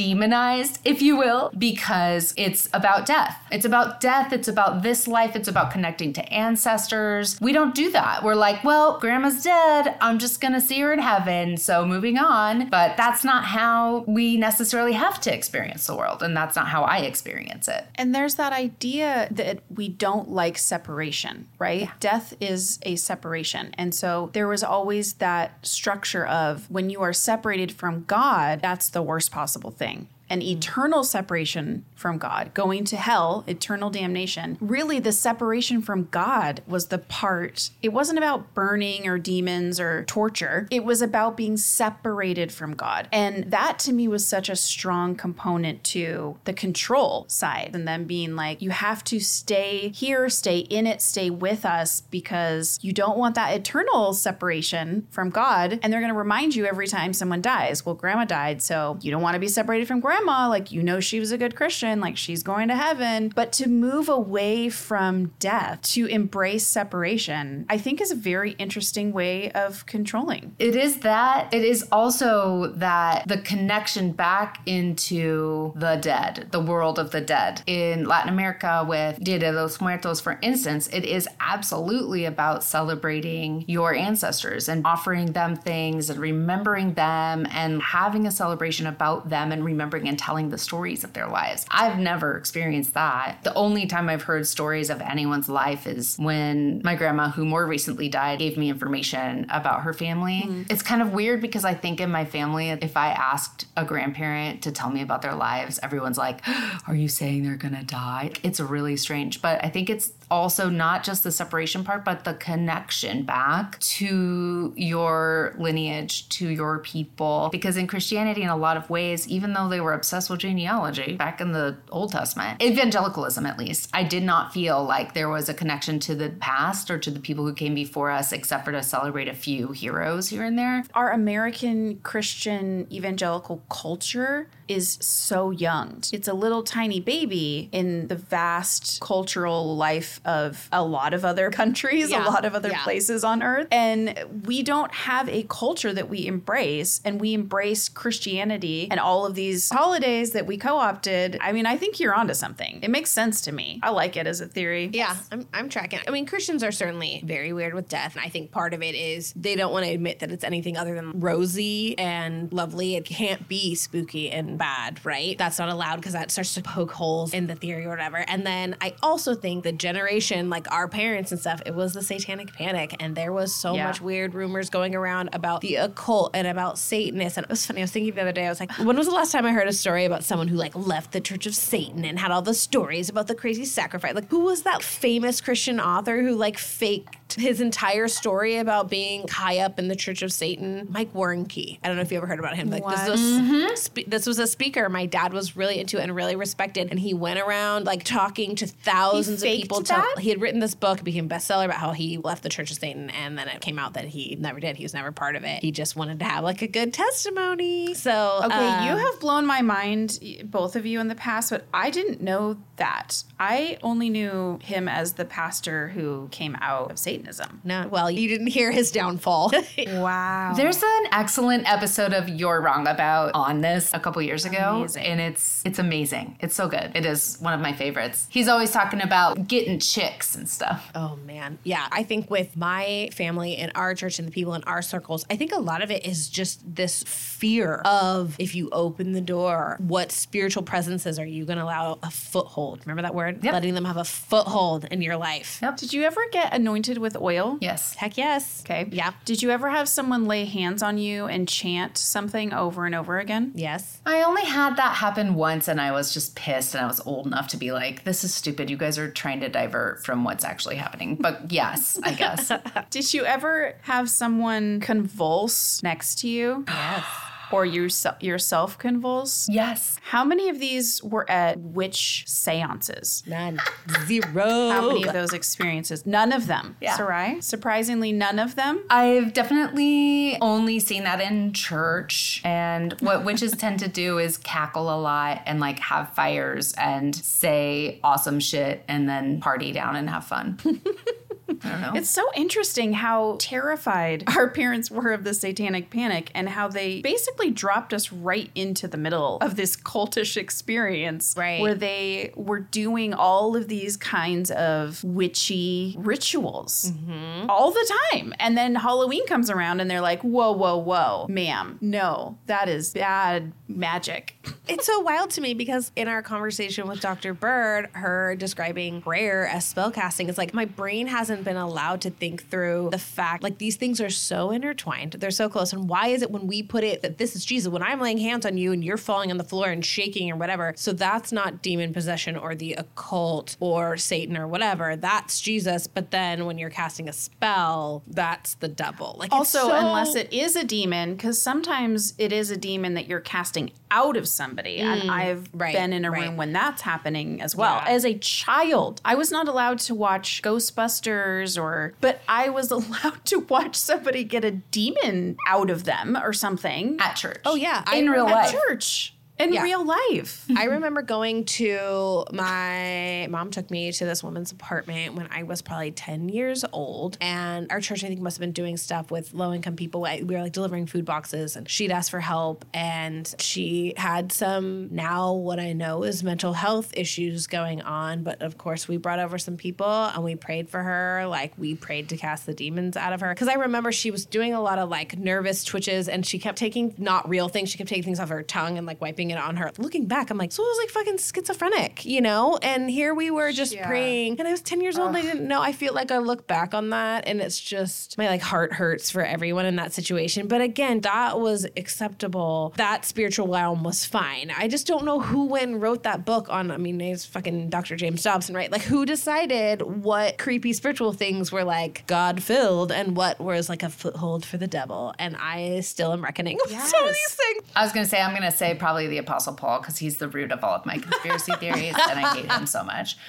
[0.00, 3.36] Demonized, if you will, because it's about death.
[3.52, 4.32] It's about death.
[4.32, 5.36] It's about this life.
[5.36, 7.38] It's about connecting to ancestors.
[7.38, 8.24] We don't do that.
[8.24, 9.96] We're like, well, grandma's dead.
[10.00, 11.58] I'm just going to see her in heaven.
[11.58, 12.70] So moving on.
[12.70, 16.22] But that's not how we necessarily have to experience the world.
[16.22, 17.84] And that's not how I experience it.
[17.96, 21.90] And there's that idea that we don't like separation, right?
[22.00, 23.74] Death is a separation.
[23.76, 28.88] And so there was always that structure of when you are separated from God, that's
[28.88, 30.19] the worst possible thing thing.
[30.30, 30.56] An mm.
[30.56, 34.56] eternal separation from God, going to hell, eternal damnation.
[34.60, 37.70] Really, the separation from God was the part.
[37.82, 40.68] It wasn't about burning or demons or torture.
[40.70, 43.08] It was about being separated from God.
[43.12, 47.72] And that to me was such a strong component to the control side.
[47.74, 52.02] And them being like, you have to stay here, stay in it, stay with us
[52.02, 55.78] because you don't want that eternal separation from God.
[55.82, 57.84] And they're going to remind you every time someone dies.
[57.84, 60.19] Well, grandma died, so you don't want to be separated from grandma.
[60.26, 63.32] Like, you know, she was a good Christian, like, she's going to heaven.
[63.34, 69.12] But to move away from death, to embrace separation, I think is a very interesting
[69.12, 70.54] way of controlling.
[70.58, 71.52] It is that.
[71.52, 77.62] It is also that the connection back into the dead, the world of the dead.
[77.66, 83.64] In Latin America, with Dia de los Muertos, for instance, it is absolutely about celebrating
[83.66, 89.50] your ancestors and offering them things and remembering them and having a celebration about them
[89.52, 91.64] and remembering and telling the stories of their lives.
[91.70, 93.38] I've never experienced that.
[93.44, 97.64] The only time I've heard stories of anyone's life is when my grandma, who more
[97.64, 100.42] recently died, gave me information about her family.
[100.46, 100.62] Mm-hmm.
[100.68, 104.62] It's kind of weird because I think in my family, if I asked a grandparent
[104.62, 106.40] to tell me about their lives, everyone's like,
[106.88, 108.32] Are you saying they're gonna die?
[108.42, 109.40] It's really strange.
[109.40, 114.72] But I think it's also not just the separation part, but the connection back to
[114.76, 117.48] your lineage, to your people.
[117.50, 121.16] Because in Christianity, in a lot of ways, even though they were obsessed with genealogy
[121.16, 125.48] back in the Old Testament, evangelicalism at least, I did not feel like there was
[125.48, 128.72] a connection to the past or to the people who came before us, except for
[128.72, 130.84] to celebrate a few heroes here and there.
[130.94, 136.02] Our American Christian evangelical culture is so young.
[136.12, 141.50] It's a little tiny baby in the vast cultural life of a lot of other
[141.60, 142.26] countries, Yeah.
[142.26, 142.82] a lot of other Yeah.
[142.84, 143.66] places on earth.
[143.70, 147.00] And we don't have a culture that we embrace.
[147.04, 151.38] And we embrace Christianity and all of these holidays that we co opted.
[151.40, 152.80] I mean, I think you're onto something.
[152.82, 153.80] It makes sense to me.
[153.82, 154.90] I like it as a theory.
[154.92, 156.00] Yeah, I'm, I'm tracking.
[156.06, 158.14] I mean, Christians are certainly very weird with death.
[158.16, 160.76] And I think part of it is they don't want to admit that it's anything
[160.76, 162.94] other than rosy and lovely.
[162.96, 165.36] It can't be spooky and bad, right?
[165.38, 168.18] That's not allowed because that starts to poke holes in the theory or whatever.
[168.18, 172.02] And then I also think the generation, like our parents and stuff, it was the
[172.02, 172.94] satanic panic.
[173.00, 173.86] And there was so Yeah.
[173.86, 177.38] much weird rumors going around about the occult and about Satanists.
[177.38, 177.80] And it was funny.
[177.80, 179.52] I was thinking the other day, I was like, when was the last time I
[179.52, 182.42] heard a story about someone who like left the Church of Satan and had all
[182.42, 184.14] the stories about the crazy sacrifice?
[184.14, 189.26] Like, who was that famous Christian author who like faked his entire story about being
[189.28, 190.86] high up in the Church of Satan?
[190.90, 191.78] Mike Warnke.
[191.82, 192.68] I don't know if you ever heard about him.
[192.70, 196.36] Like, this was spe- this was a speaker my dad was really into and really
[196.36, 199.80] respected, and he went around like talking to thousands of people.
[199.82, 200.16] that?
[200.18, 202.70] he had written this book, it became a bestseller about how he left the Church
[202.70, 204.76] of Satan, and then it came out that he never did.
[204.76, 205.62] He was never part of it.
[205.62, 207.94] He just wanted to have like a good testimony.
[207.94, 211.66] So Okay, you um, have blown my mind, both of you, in the past, but
[211.72, 213.22] I didn't know that.
[213.38, 217.60] I only knew him as the pastor who came out of Satanism.
[217.64, 217.86] no.
[217.88, 219.52] Well, you didn't hear his downfall.
[219.88, 220.52] Wow.
[220.56, 225.04] There's an excellent episode of You're Wrong About on this a couple years ago, Amazing.
[225.04, 226.36] and it's it's amazing.
[226.40, 226.92] It's so good.
[226.94, 228.26] It is one of my favorites.
[228.30, 230.90] He's always talking about getting chicks and stuff.
[230.94, 231.58] Oh man.
[231.64, 231.86] Yeah.
[231.92, 235.36] I think with my family and our church and the people in our circles, I
[235.36, 239.76] think a lot of it is just this fear of if you open the door,
[239.80, 242.69] what spiritual presences are you going to allow a foothold?
[242.84, 243.42] Remember that word?
[243.42, 243.52] Yep.
[243.52, 245.58] Letting them have a foothold in your life.
[245.62, 245.76] Yep.
[245.76, 247.58] Did you ever get anointed with oil?
[247.60, 247.94] Yes.
[247.94, 248.62] Heck yes.
[248.64, 248.88] Okay.
[248.90, 249.12] Yeah.
[249.24, 253.18] Did you ever have someone lay hands on you and chant something over and over
[253.18, 253.52] again?
[253.54, 254.00] Yes.
[254.06, 257.26] I only had that happen once and I was just pissed and I was old
[257.26, 258.70] enough to be like, this is stupid.
[258.70, 261.16] You guys are trying to divert from what's actually happening.
[261.16, 262.52] But yes, I guess.
[262.90, 266.64] Did you ever have someone convulse next to you?
[266.80, 267.04] Yes.
[267.52, 267.88] Or you
[268.20, 269.48] yourself convulse?
[269.50, 269.98] yes.
[270.02, 273.22] How many of these were at which seances?
[273.26, 273.58] None.
[274.06, 274.70] Zero.
[274.70, 276.06] How many of those experiences?
[276.06, 276.76] None of them.
[276.80, 276.96] Yeah.
[276.96, 277.40] Sarai?
[277.40, 278.84] Surprisingly, none of them.
[278.90, 282.40] I've definitely only seen that in church.
[282.44, 287.14] And what witches tend to do is cackle a lot and like have fires and
[287.14, 290.58] say awesome shit and then party down and have fun.
[291.62, 291.92] I don't know.
[291.94, 297.00] It's so interesting how terrified our parents were of the satanic panic and how they
[297.00, 301.34] basically dropped us right into the middle of this cultish experience.
[301.36, 301.60] Right.
[301.60, 307.48] Where they were doing all of these kinds of witchy rituals mm-hmm.
[307.50, 308.34] all the time.
[308.38, 312.92] And then Halloween comes around and they're like, whoa, whoa, whoa, ma'am, no, that is
[312.92, 314.36] bad magic.
[314.68, 317.34] It's so wild to me because in our conversation with Dr.
[317.34, 322.48] Bird, her describing prayer as spellcasting, it's like my brain hasn't been allowed to think
[322.48, 325.12] through the fact like these things are so intertwined.
[325.18, 325.72] They're so close.
[325.72, 328.18] And why is it when we put it that this is Jesus, when I'm laying
[328.18, 330.72] hands on you and you're falling on the floor and shaking or whatever?
[330.76, 334.94] So that's not demon possession or the occult or Satan or whatever.
[334.96, 335.86] That's Jesus.
[335.88, 339.16] But then when you're casting a spell, that's the devil.
[339.18, 342.94] Like it's Also, so- unless it is a demon, because sometimes it is a demon
[342.94, 344.78] that you're casting out of somebody.
[344.78, 346.22] and mm, I've right, been in a right.
[346.28, 347.76] room when that's happening as well.
[347.84, 347.92] Yeah.
[347.92, 353.24] As a child, I was not allowed to watch Ghostbusters or, but I was allowed
[353.26, 357.40] to watch somebody get a demon out of them or something At church.
[357.44, 358.52] Oh yeah, In I real life.
[358.52, 359.62] church in Yeah.
[359.62, 360.44] real life.
[360.56, 365.62] I remember going to my mom took me to this woman's apartment when I was
[365.62, 367.16] probably 10 years old.
[367.20, 370.02] And our church, I think, must have been doing stuff with low income people.
[370.02, 372.64] We were like delivering food boxes and she'd ask for help.
[372.74, 378.22] And she had some now what I know is mental health issues going on.
[378.22, 381.26] But of course, we brought over some people and we prayed for her.
[381.26, 383.34] Like we prayed to cast the demons out of her.
[383.34, 386.58] Cause I remember she was doing a lot of like nervous twitches and she kept
[386.58, 387.70] taking not real things.
[387.70, 389.70] She kept taking things off her tongue and like wiping it on her.
[389.78, 392.58] Looking back, I'm like, so it was like fucking schizophrenic, you know?
[392.62, 394.38] And here we were just praying.
[394.38, 395.62] And I was 10 years old and I didn't know.
[395.62, 399.10] I feel like I look back on that and it's just my like heart hurts
[399.10, 400.48] for everyone in that situation.
[400.48, 402.72] But again, that was acceptable.
[402.76, 404.52] That spiritual realm was fine.
[404.56, 407.96] I just don't know who when wrote that book on, I mean, it's fucking Dr.
[407.96, 408.70] James Dobson, right?
[408.70, 413.82] Like who decided what creepy spiritual things were like God filled and what was like
[413.82, 415.14] a foothold for the devil?
[415.18, 417.64] And I still am reckoning with some of these things.
[417.74, 420.18] I was going to say, I'm going to say probably the Apostle Paul because he's
[420.18, 423.16] the root of all of my conspiracy theories and I hate him so much.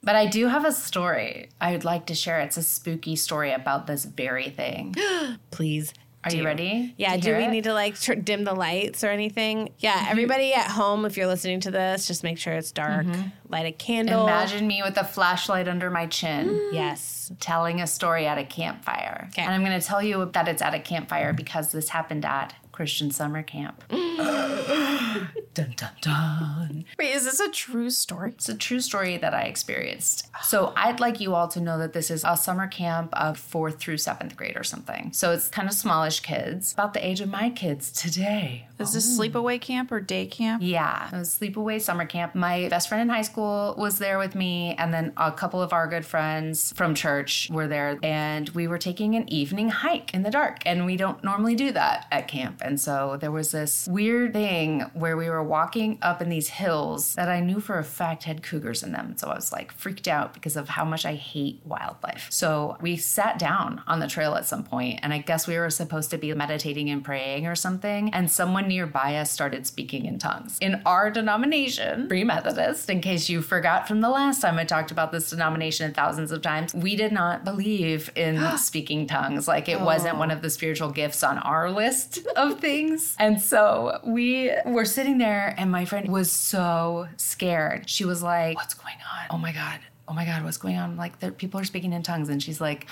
[0.00, 2.40] But I do have a story I would like to share.
[2.40, 4.94] It's a spooky story about this very thing.
[5.50, 5.92] Please.
[6.24, 6.94] Are you ready?
[6.96, 7.50] Yeah, do we it?
[7.50, 9.70] need to like tr- dim the lights or anything?
[9.78, 10.10] Yeah, mm-hmm.
[10.10, 13.06] everybody at home, if you're listening to this, just make sure it's dark.
[13.06, 13.28] Mm-hmm.
[13.48, 14.24] Light a candle.
[14.24, 16.56] Imagine me with a flashlight under my chin.
[16.72, 17.32] Yes.
[17.40, 19.28] telling a story at a campfire.
[19.28, 19.42] Okay.
[19.42, 22.54] And I'm going to tell you that it's at a campfire because this happened at
[22.78, 23.82] Christian summer camp.
[25.58, 26.84] dun dun dun.
[26.98, 28.30] Wait, is this a true story?
[28.30, 30.28] It's a true story that I experienced.
[30.44, 33.78] So I'd like you all to know that this is a summer camp of fourth
[33.80, 35.12] through seventh grade or something.
[35.12, 38.68] So it's kind of smallish kids, about the age of my kids today.
[38.78, 40.62] Is this sleepaway camp or day camp?
[40.64, 42.36] Yeah, it was sleepaway summer camp.
[42.36, 45.72] My best friend in high school was there with me, and then a couple of
[45.72, 50.22] our good friends from church were there, and we were taking an evening hike in
[50.22, 50.62] the dark.
[50.64, 52.62] And we don't normally do that at camp.
[52.68, 57.14] And so there was this weird thing where we were walking up in these hills
[57.14, 59.16] that I knew for a fact had cougars in them.
[59.16, 62.26] So I was like freaked out because of how much I hate wildlife.
[62.28, 65.70] So we sat down on the trail at some point, and I guess we were
[65.70, 68.12] supposed to be meditating and praying or something.
[68.12, 70.58] And someone nearby us started speaking in tongues.
[70.60, 74.90] In our denomination, Free Methodist, in case you forgot from the last time I talked
[74.90, 79.48] about this denomination thousands of times, we did not believe in speaking tongues.
[79.48, 80.18] Like it wasn't oh.
[80.18, 83.16] one of the spiritual gifts on our list of things.
[83.18, 87.88] And so we were sitting there, and my friend was so scared.
[87.88, 89.26] She was like, What's going on?
[89.30, 89.80] Oh my God.
[90.06, 90.96] Oh my God, what's going on?
[90.96, 92.28] Like, there, people are speaking in tongues.
[92.28, 92.86] And she's like,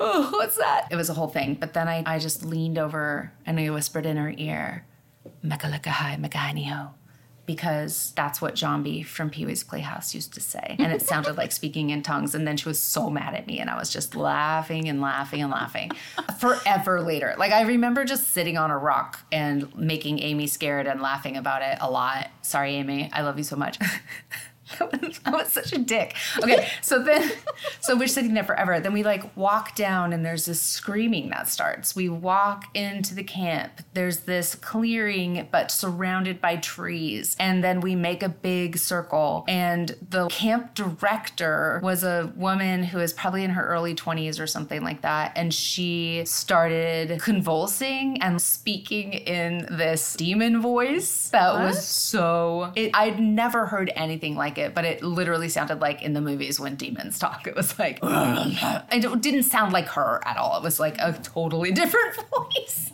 [0.00, 0.88] Oh, what's that?
[0.90, 1.54] It was a whole thing.
[1.54, 4.86] But then I, I just leaned over and I whispered in her ear,
[5.44, 6.94] Mekalakahai Meganio.
[7.46, 10.76] Because that's what B from Pee Wee's Playhouse used to say.
[10.78, 12.34] And it sounded like speaking in tongues.
[12.34, 13.58] And then she was so mad at me.
[13.60, 15.90] And I was just laughing and laughing and laughing
[16.38, 17.34] forever later.
[17.38, 21.62] Like, I remember just sitting on a rock and making Amy scared and laughing about
[21.62, 22.30] it a lot.
[22.42, 23.10] Sorry, Amy.
[23.12, 23.78] I love you so much.
[25.24, 26.14] I was such a dick.
[26.42, 27.30] Okay, so then,
[27.80, 28.80] so we're sitting there forever.
[28.80, 31.94] Then we like walk down, and there's this screaming that starts.
[31.94, 33.82] We walk into the camp.
[33.92, 37.36] There's this clearing, but surrounded by trees.
[37.38, 39.44] And then we make a big circle.
[39.48, 44.46] And the camp director was a woman who was probably in her early 20s or
[44.46, 45.32] something like that.
[45.36, 52.72] And she started convulsing and speaking in this demon voice that was so.
[52.74, 56.58] It, I'd never heard anything like it, but it literally sounded like in the movies
[56.60, 57.46] when demons talk.
[57.46, 60.56] It was like, it didn't sound like her at all.
[60.56, 62.93] It was like a totally different voice.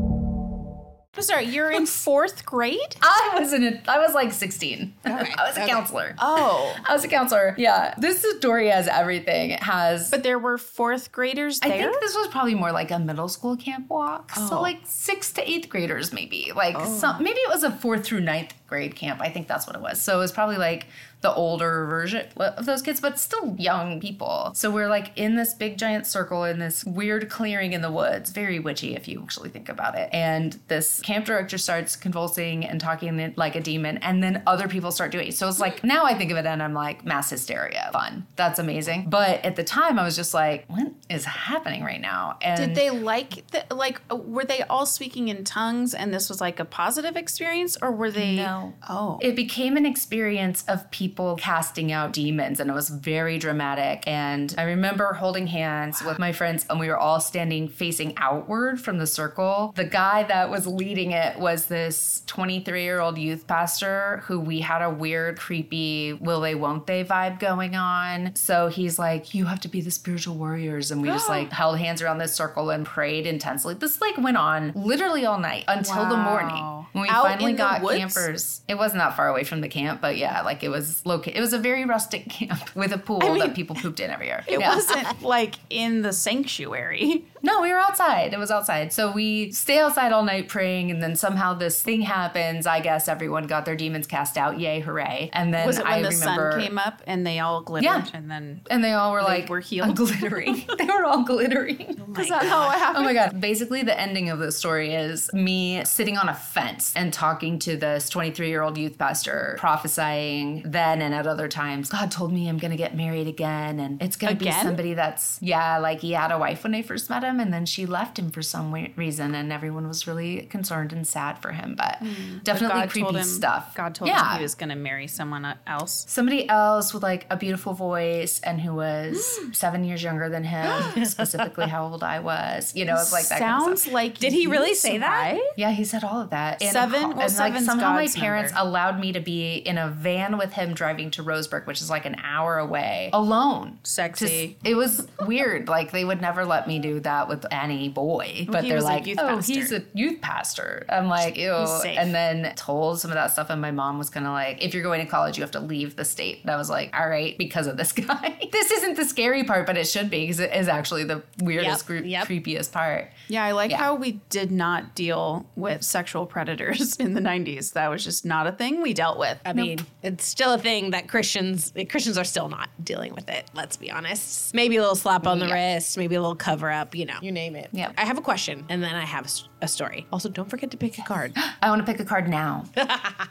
[1.13, 2.95] I'm sorry, you're in fourth grade?
[3.01, 4.93] I was in a, I was like 16.
[5.03, 6.15] I was a counselor.
[6.19, 6.73] Oh.
[6.87, 7.53] I was a counselor.
[7.57, 7.93] Yeah.
[7.97, 9.51] This story has everything.
[9.51, 11.73] It has But there were fourth graders there?
[11.73, 14.31] I think this was probably more like a middle school camp walk.
[14.31, 14.61] So oh.
[14.61, 16.53] like sixth to eighth graders maybe.
[16.55, 16.85] Like oh.
[16.85, 19.19] some maybe it was a fourth through ninth grade camp.
[19.19, 20.01] I think that's what it was.
[20.01, 20.87] So it was probably like
[21.21, 24.51] the older version of those kids, but still young people.
[24.55, 28.31] So we're like in this big giant circle in this weird clearing in the woods,
[28.31, 30.09] very witchy if you actually think about it.
[30.11, 34.91] And this camp director starts convulsing and talking like a demon, and then other people
[34.91, 35.35] start doing it.
[35.35, 38.25] So it's like now I think of it and I'm like mass hysteria, fun.
[38.35, 39.09] That's amazing.
[39.09, 42.37] But at the time I was just like, what is happening right now?
[42.41, 46.41] And Did they like the, like were they all speaking in tongues and this was
[46.41, 48.73] like a positive experience or were they No.
[48.89, 49.19] Oh.
[49.21, 54.03] It became an experience of people casting out demons, and it was very dramatic.
[54.07, 58.79] And I remember holding hands with my friends, and we were all standing facing outward
[58.79, 59.73] from the circle.
[59.75, 64.59] The guy that was leading it was this 23 year old youth pastor who we
[64.61, 68.35] had a weird, creepy, will they, won't they vibe going on.
[68.35, 70.91] So he's like, You have to be the spiritual warriors.
[70.91, 73.73] And we just like held hands around this circle and prayed intensely.
[73.73, 77.81] This like went on literally all night until the morning when we Out finally got
[77.81, 78.61] campers.
[78.67, 81.37] It wasn't that far away from the camp, but yeah, like it was located.
[81.37, 84.27] It was a very rustic camp with a pool mean, that people pooped in every
[84.27, 84.43] year.
[84.47, 84.75] It Yeah.
[84.75, 87.25] wasn't like in the sanctuary.
[87.43, 88.33] No, we were outside.
[88.33, 88.93] It was outside.
[88.93, 92.67] So we stay outside all night praying, and then somehow this thing happens.
[92.67, 94.59] I guess everyone got their demons cast out.
[94.59, 95.29] Yay, hooray!
[95.33, 97.83] And then Was it when I the remember, sun came up and they all glittered
[97.85, 98.05] Yeah.
[98.13, 99.95] and then and they all were like were healed?
[99.95, 100.63] glittering.
[100.77, 101.97] they were all glittering.
[102.15, 102.97] Oh is that how it happened?
[102.97, 103.39] Oh my god.
[103.41, 107.75] Basically the ending of the story is me sitting on a fence and talking to
[107.77, 111.89] this 23-year-old youth pastor prophesying then and at other times.
[111.89, 114.93] God told me I'm going to get married again and it's going to be somebody
[114.93, 117.85] that's yeah, like he had a wife when I first met him and then she
[117.85, 121.97] left him for some reason and everyone was really concerned and sad for him, but
[122.01, 122.43] mm.
[122.43, 123.75] definitely God creepy him stuff.
[123.75, 124.33] God told yeah.
[124.33, 126.05] him he was going to marry someone else.
[126.07, 129.55] Somebody else with like a beautiful voice and who was mm.
[129.55, 132.75] seven years younger than him, specifically how old I was.
[132.75, 133.93] You know, it's like that kind of Sounds stuff.
[133.93, 135.39] like Did he really say that?
[135.57, 136.61] Yeah, he said all of that.
[136.61, 137.01] And Seven?
[137.01, 138.69] ho- Well, and like somehow my parents number.
[138.69, 142.05] allowed me to be in a van with him driving to Roseburg, which is like
[142.05, 143.79] an hour away, alone.
[143.83, 144.25] Sexy.
[144.47, 145.67] Just- it was weird.
[145.67, 149.05] Like they would never let me do that with any boy, but he they're like,
[149.05, 151.97] youth "Oh, pastor." he's a youth pastor." I'm like, "Ew," safe.
[151.97, 154.73] and then told some of that stuff, and my mom was kind of like, "If
[154.73, 157.07] you're going to college, you have to leave the state." And I was like, "All
[157.07, 158.37] right," because of this guy.
[158.51, 161.87] this isn't the scary part, but it should be because it is actually the weirdest,
[161.89, 162.27] Yep, gr- yep.
[162.27, 163.09] creepiest part.
[163.27, 163.77] Yeah, I like Yeah.
[163.77, 167.73] how we did not deal with sexual predators in the 90s.
[167.73, 169.39] That was just not a thing we dealt with.
[169.45, 173.45] I mean, it's still a thing that Christians Christians are still not dealing with it.
[173.53, 174.53] Let's be honest.
[174.53, 175.73] Maybe a little slap on the Yeah.
[175.75, 176.95] wrist, maybe a little cover up.
[176.95, 177.69] You know, you name it.
[177.71, 177.91] Yeah.
[177.97, 179.27] I have a question, and then I have
[179.61, 180.07] a story.
[180.11, 181.33] Also, don't forget to pick a card.
[181.61, 182.65] I want to pick a card now.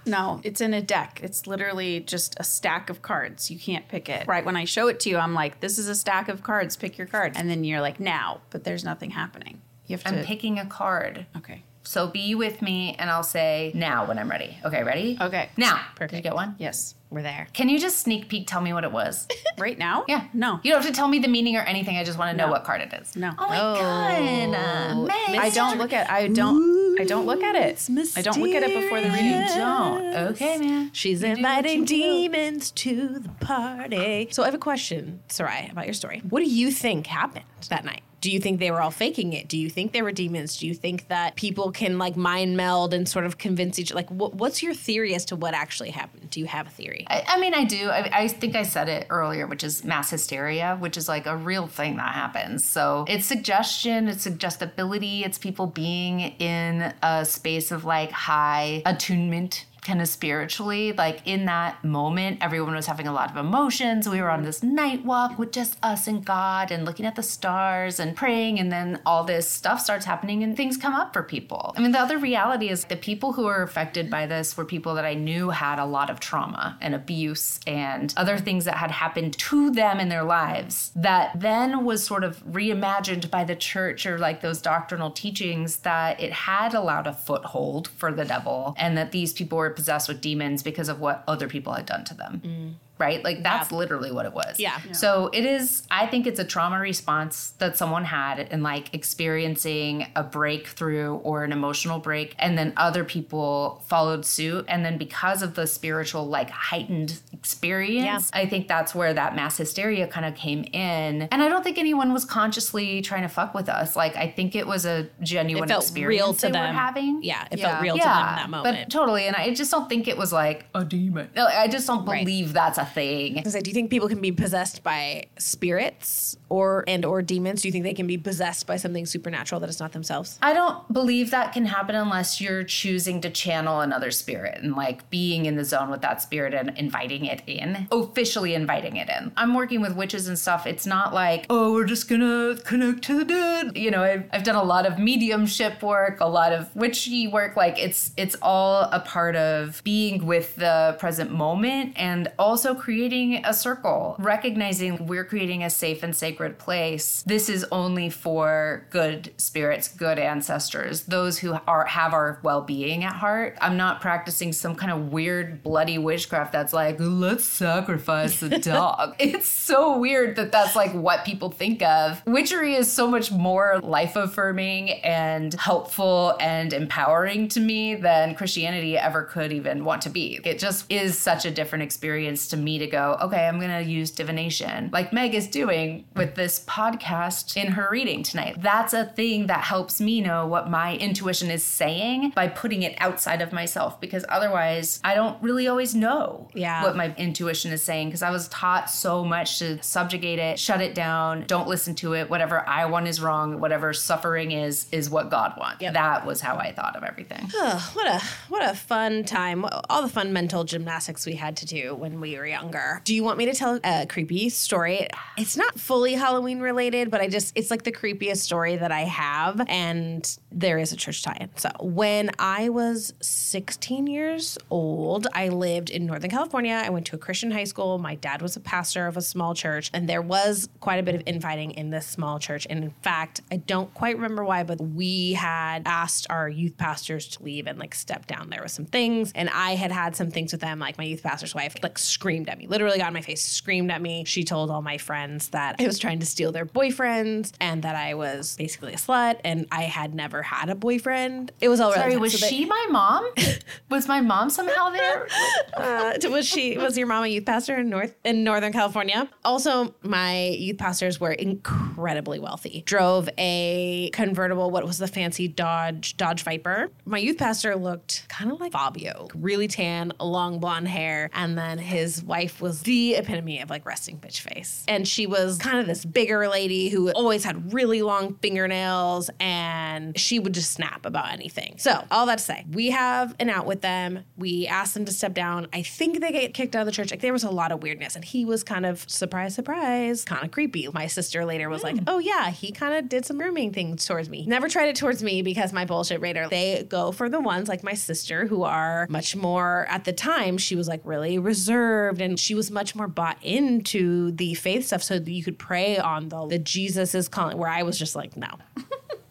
[0.07, 1.21] No, it's in a deck.
[1.23, 3.51] It's literally just a stack of cards.
[3.51, 4.27] You can't pick it.
[4.27, 6.75] Right when I show it to you, I'm like, this is a stack of cards.
[6.77, 7.33] Pick your card.
[7.37, 9.61] And then you're like, now, but there's nothing happening.
[9.87, 10.19] You have to.
[10.21, 11.27] I'm picking a card.
[11.37, 11.62] okay.
[11.90, 14.57] So be with me and I'll say now when I'm ready.
[14.64, 15.18] Okay, ready?
[15.20, 15.48] Okay.
[15.57, 15.81] Now.
[15.96, 16.11] Perfect.
[16.12, 16.55] Did you get one?
[16.57, 16.94] Yes.
[17.11, 17.48] We're there.
[17.53, 19.26] Can you just sneak peek tell me what it was?
[19.59, 20.05] Right now?
[20.09, 20.29] Yeah.
[20.33, 20.61] No.
[20.62, 21.96] You don't have to tell me the meaning or anything.
[21.98, 22.53] I just want to know No.
[22.53, 23.14] what card it is.
[23.16, 23.33] No.
[23.38, 24.55] Oh my god.
[24.55, 26.09] Uh, I don't look at.
[26.09, 26.98] I don't.
[27.00, 27.88] I don't look at it.
[28.16, 29.57] I don't look at it before the You reading.
[29.59, 30.14] don't.
[30.31, 30.90] Okay, man.
[30.94, 34.29] She's inviting demons to the party.
[34.31, 36.22] So I have a question, Sarai, about your story.
[36.31, 38.03] What do you think happened that night?
[38.20, 39.48] Do you think they were all faking it?
[39.48, 40.56] Do you think they were demons?
[40.59, 44.11] Do you think that people can like mind meld and sort of convince each like
[44.11, 46.30] what, what's your theory as to what actually happened?
[46.30, 47.06] Do you have a theory?
[47.09, 47.88] I, I mean, I do.
[47.88, 51.37] I, I think I said it earlier, which is mass hysteria, which is like a
[51.37, 52.64] real thing that happens.
[52.64, 59.66] So it's suggestion, it's suggestibility, it's people being in a space of like high attunement
[59.83, 60.93] kind of spiritually.
[60.93, 64.09] Like in that moment, everyone was having a lot of emotions.
[64.09, 67.23] We were on this night walk with just us and God and looking at the
[67.23, 68.59] stars and praying.
[68.59, 71.75] And then all this stuff starts happening and things come up for people.
[71.77, 74.95] I mean, the other reality is the people who were affected by this were people
[74.95, 78.90] that I knew had a lot of trauma and abuse and other things that had
[78.90, 84.07] happened to them in their lives that then was sort of reimagined by the church
[84.07, 88.97] or like those doctrinal teachings that it had allowed a foothold for the devil and
[88.97, 92.14] that these people were possessed with demons because of what other people had done to
[92.14, 92.74] them mm.
[93.00, 93.24] Right?
[93.24, 94.60] Like that's literally what it was.
[94.60, 94.78] Yeah.
[94.92, 100.06] So it is, I think it's a trauma response that someone had and like experiencing
[100.14, 102.34] a breakthrough or an emotional break.
[102.38, 104.66] And then other people followed suit.
[104.68, 109.57] And then because of the spiritual, like heightened experience, I think that's where that mass
[109.57, 111.22] hysteria kind of came in.
[111.22, 113.96] And I don't think anyone was consciously trying to fuck with us.
[113.96, 116.74] Like I think it was a genuine It felt experience real to they them.
[116.74, 117.22] were having.
[117.22, 117.70] Yeah, it Yeah.
[117.70, 118.76] felt real to them in that moment.
[118.88, 119.26] But totally.
[119.26, 121.30] And I just don't think it was like a demon.
[121.34, 122.24] No, I just don't Right.
[122.24, 123.38] believe that's a thing.
[123.38, 127.62] I like, do you think people can be possessed by spirits or and or demons?
[127.62, 130.38] Do you think they can be possessed by something supernatural that is not themselves?
[130.43, 135.09] I don't believe that can happen unless you're choosing to channel another spirit and like
[135.11, 139.32] being in the zone with that spirit and inviting it in, officially inviting it in.
[139.36, 140.66] I'm working with witches and stuff.
[140.66, 143.76] It's not like, oh, we're just gonna connect to the dead.
[143.76, 147.57] You know, I've, I've done a lot of mediumship work, a lot of witchy work.
[147.57, 153.45] Like it's it's all a part of being with the present moment and also creating
[153.45, 157.22] a circle, recognizing we're creating a safe and sacred place.
[157.26, 163.12] This is only for good spirits, good ancestors, those who are have our well-being at
[163.12, 163.59] heart.
[163.61, 169.14] I'm not practicing some kind of weird bloody witchcraft that's like, let's sacrifice the dog.
[169.18, 172.22] it's so weird that that's like what people think of.
[172.26, 179.24] Witchery is so much more life-affirming and helpful and empowering to me than Christianity ever
[179.24, 180.41] could even want to be.
[180.45, 183.90] It just is such a different experience to me to go, okay, I'm going to
[183.90, 188.56] use divination like Meg is doing with this podcast in her reading tonight.
[188.61, 192.94] That's a thing that helps me know what my intuition is saying by putting it
[192.98, 196.82] outside of myself because otherwise I don't really always know Yeah.
[196.82, 200.80] what my intuition is saying because I was taught so much to subjugate it, shut
[200.80, 202.30] it down, don't listen to it.
[202.30, 203.61] Whatever I want is wrong.
[203.61, 205.82] Whatever suffering is is what God wants.
[205.82, 205.94] Yep.
[205.94, 207.48] That was how I thought of everything.
[207.92, 209.64] What a what a fun time!
[209.88, 213.01] All the fun mental gymnastics we had to do when we were younger.
[213.05, 215.09] Do you want me to tell a creepy story?
[215.36, 219.03] It's not fully Halloween related, but I just it's like the creepiest story that I
[219.03, 221.51] have, and there is a church tie-in.
[221.57, 226.82] So when I was 16 years old, I lived in Northern California.
[226.84, 227.98] I went to a Christian high school.
[227.98, 231.14] My dad was a pastor of a small church, and there was quite a bit
[231.14, 232.66] of infighting in this small church.
[232.68, 237.28] And in fact, I don't quite remember why, but we had asked our youth pastors
[237.28, 238.51] to leave and like step down.
[238.51, 240.78] There was some things, and I had had some things with them.
[240.78, 241.98] Like my youth pastor's wife, like
[242.41, 244.24] screamed at me, literally got in my face, screamed at me.
[244.24, 247.97] She told all my friends that I was trying to steal their boyfriends and that
[247.97, 251.53] I was basically a slut, and I had never had a boyfriend.
[251.61, 253.28] It was all Sorry, was So they- she my mom?
[253.91, 255.28] was my mom somehow there?
[255.76, 259.28] uh, was she was your mom a youth pastor in North in Northern California?
[259.45, 262.82] Also, my youth pastors were incredibly wealthy.
[262.86, 266.88] Drove a convertible, what was the fancy Dodge Dodge Viper.
[267.05, 271.76] My youth pastor looked kind of like Fabio, really tan, long blonde hair, and then
[271.78, 274.85] his wife was the epitome of like resting bitch face.
[274.87, 280.18] And she was kind of this bigger lady who always had really long fingernails, and
[280.18, 281.74] she would just snap about anything.
[281.78, 284.24] So all that to say, we have an out with them.
[284.39, 285.66] We asked them to step down.
[285.72, 287.11] I think they get kicked out of the church.
[287.11, 290.45] Like there was a lot of weirdness, and he was kind of surprise, surprise, kind
[290.45, 290.89] of creepy.
[290.95, 292.05] My sister later was like, hmm.
[292.07, 295.22] "Oh yeah, he kind of did some grooming things towards me." Never tried it towards
[295.22, 296.49] me because my bullshit radar.
[296.49, 299.87] They go for the ones like my sister who are much more.
[299.89, 304.33] At the time, she was like really reserved, and she was much more bought into
[304.33, 307.59] the faith stuff, so that you could pray on the the Jesus is calling.
[307.59, 308.49] Where I was just like, no.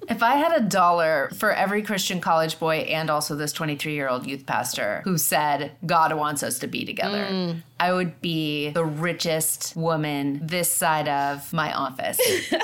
[0.10, 4.10] If I had a dollar for every Christian college boy and also this 23 year
[4.10, 7.62] old youth pastor who said, God wants us to be together, mm.
[7.80, 12.20] I would be the richest woman this side of my office.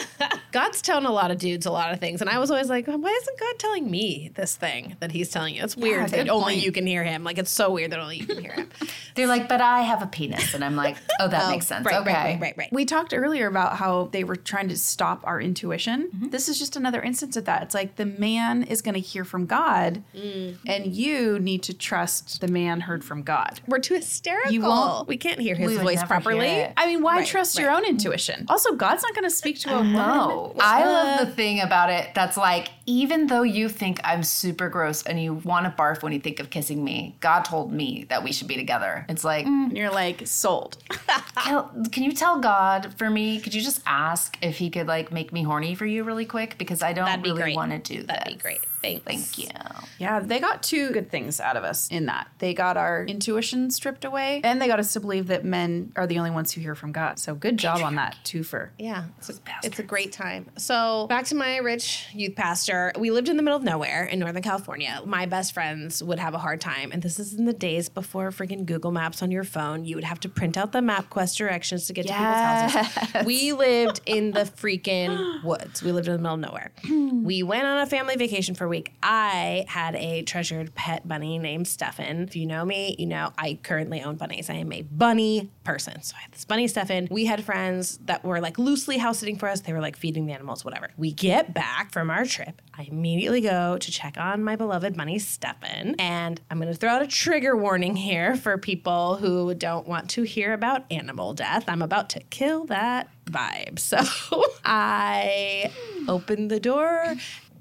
[0.51, 2.87] God's telling a lot of dudes a lot of things, and I was always like,
[2.87, 5.63] why isn't God telling me this thing that He's telling you?
[5.63, 6.65] It's weird that good only point.
[6.65, 7.23] you can hear Him.
[7.23, 8.69] Like it's so weird that only you can hear Him.
[9.15, 10.53] They're like, but I have a penis.
[10.53, 11.85] And I'm like, oh, that makes sense.
[11.85, 12.13] Right, okay.
[12.13, 12.69] right, right, right, right.
[12.73, 16.09] We talked earlier about how they were trying to stop our intuition.
[16.13, 16.29] Mm-hmm.
[16.29, 17.63] This is just another instance of that.
[17.63, 20.57] It's like the man is going to hear from God, Mm.
[20.67, 23.59] and you need to trust the man heard from God.
[23.67, 24.51] We're too hysterical.
[24.51, 26.67] You won't well, we can't hear his We voice properly.
[26.75, 27.63] I mean, why Right, trust right.
[27.63, 28.45] your own intuition?
[28.49, 30.07] Also, God's not going to speak to a um, woman.
[30.07, 30.55] No.
[30.59, 31.35] I love the uh.
[31.35, 35.65] thing about it that's like, even though you think I'm super gross and you want
[35.65, 38.55] to barf when you think of kissing me, God told me that we should be
[38.55, 39.05] together.
[39.09, 40.77] It's like, And you're like, sold.
[41.37, 43.39] can, can you tell God for me?
[43.39, 46.57] Could you just ask if he could like make me horny for you really quick?
[46.57, 48.25] Because I don't really want to do that.
[48.25, 48.59] That'd be great.
[48.85, 49.03] Thanks.
[49.03, 49.49] Thank you.
[49.97, 52.27] Yeah, they got two good things out of us in that.
[52.39, 56.05] They got our intuition stripped away, and they got us to believe that men are
[56.07, 57.19] the only ones who hear from God.
[57.19, 58.69] So good job on that, twofer.
[58.77, 59.33] Yeah, it's a,
[59.63, 60.49] it's a great time.
[60.57, 62.91] So back to my rich youth pastor.
[62.97, 65.01] We lived in the middle of nowhere in Northern California.
[65.05, 68.29] My best friends would have a hard time, and this is in the days before
[68.31, 69.85] freaking Google Maps on your phone.
[69.85, 73.25] You would have to print out the MapQuest directions to get to people's houses.
[73.25, 75.81] We lived in the freaking woods.
[75.81, 76.71] We lived in the middle of nowhere.
[77.23, 78.74] we went on a family vacation for a week.
[79.03, 82.23] I had a treasured pet bunny named Stefan.
[82.23, 84.49] If you know me, you know I currently own bunnies.
[84.49, 86.01] I am a bunny person.
[86.01, 87.07] So I had this bunny Stefan.
[87.11, 89.61] We had friends that were like loosely house sitting for us.
[89.61, 90.89] They were like feeding the animals, whatever.
[90.97, 92.61] We get back from our trip.
[92.77, 95.95] I immediately go to check on my beloved bunny Stefan.
[95.99, 100.09] And I'm going to throw out a trigger warning here for people who don't want
[100.11, 101.65] to hear about animal death.
[101.67, 103.79] I'm about to kill that vibe.
[103.85, 105.71] So I
[106.07, 107.15] open the door.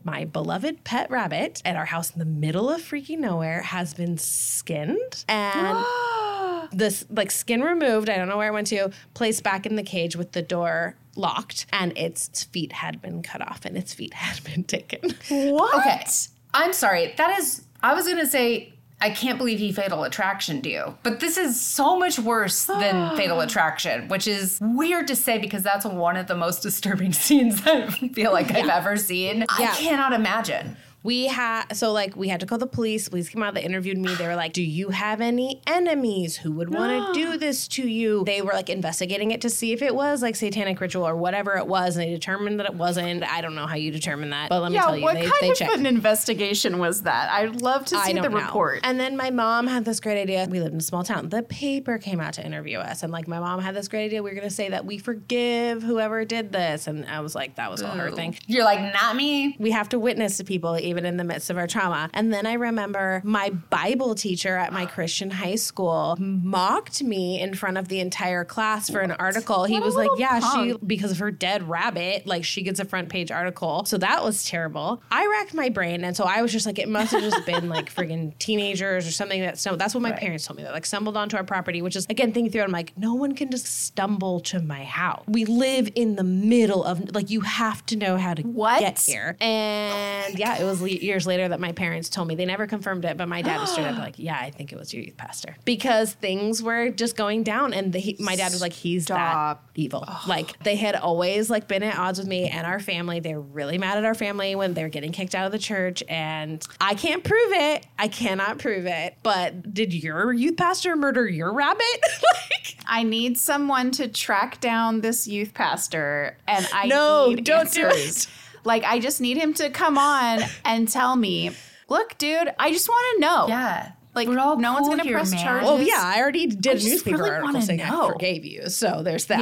[0.04, 4.18] My beloved pet rabbit at our house in the middle of freaking nowhere has been
[4.18, 5.82] skinned and
[6.72, 8.10] this like skin removed.
[8.10, 10.96] I don't know where it went to, placed back in the cage with the door
[11.16, 15.14] locked, and its feet had been cut off and its feet had been taken.
[15.28, 15.74] What?
[15.80, 16.04] Okay.
[16.52, 17.14] I'm sorry.
[17.16, 18.73] That is, I was going to say,
[19.04, 20.96] I can't believe he fatal attraction you.
[21.02, 25.62] But this is so much worse than fatal attraction, which is weird to say because
[25.62, 29.44] that's one of the most disturbing scenes I feel like I've ever seen.
[29.50, 30.78] I cannot imagine.
[31.04, 33.08] We had so like we had to call the police.
[33.08, 33.54] Police came out.
[33.54, 34.14] They interviewed me.
[34.14, 37.86] They were like, "Do you have any enemies who would want to do this to
[37.86, 41.14] you?" They were like investigating it to see if it was like satanic ritual or
[41.14, 43.22] whatever it was, and they determined that it wasn't.
[43.22, 45.20] I don't know how you determine that, but let me Yeah, tell you, what they,
[45.22, 45.74] kind they of checked.
[45.76, 47.30] an investigation was that?
[47.30, 48.38] I'd love to I see don't the know.
[48.44, 48.80] report.
[48.82, 50.46] And then my mom had this great idea.
[50.50, 51.28] We lived in a small town.
[51.28, 54.22] The paper came out to interview us, and like my mom had this great idea.
[54.22, 57.56] We were going to say that we forgive whoever did this, and I was like,
[57.56, 58.38] that was all her thing.
[58.46, 59.54] You're like, not me.
[59.58, 62.08] We have to witness to people even in the midst of our trauma.
[62.14, 67.54] And then I remember my Bible teacher at my Christian high school mocked me in
[67.54, 69.64] front of the entire class for an article.
[69.64, 73.08] He was like, "Yeah, she because of her dead rabbit, like she gets a front
[73.08, 75.02] page article." So that was terrible.
[75.10, 77.68] I racked my brain, and so I was just like, it must have just been
[77.68, 79.80] like friggin' teenagers or something that stumbled.
[79.80, 80.62] That's what my parents told me.
[80.64, 82.62] That like stumbled onto our property, which is again thinking through.
[82.62, 85.24] it, I'm like, no one can just stumble to my house.
[85.26, 88.80] We live in the middle of like you have to know how to What?
[88.80, 89.36] get here.
[89.40, 92.34] And yeah, it was years later that my parents told me.
[92.34, 94.78] They never confirmed it, but my dad was straight up like, "Yeah, I think it
[94.78, 98.52] was your youth pastor," because things were just going down, and the, he, my dad
[98.52, 99.64] was like, "He's Stop.
[99.74, 103.20] that evil." Like they had always like been at odds with me and our family.
[103.20, 105.58] They were really mad at our family when they were getting kicked out of the
[105.58, 107.86] church, and I can't prove it.
[107.98, 109.16] I cannot prove it.
[109.22, 111.80] But did your youth pastor murder your rabbit?
[112.22, 112.76] like.
[112.86, 118.28] I need someone to track down this youth pastor, and I No, don't do it.
[118.64, 121.52] Like I just need him to come on and tell me,
[121.88, 123.46] look, dude, I just want to know.
[123.48, 123.92] Yeah.
[124.14, 125.44] Like We're all no one's gonna here, press man.
[125.44, 125.68] charges.
[125.68, 128.68] Oh yeah, I already did a newspaper really article wanna saying I forgave you.
[128.68, 129.40] So there's that.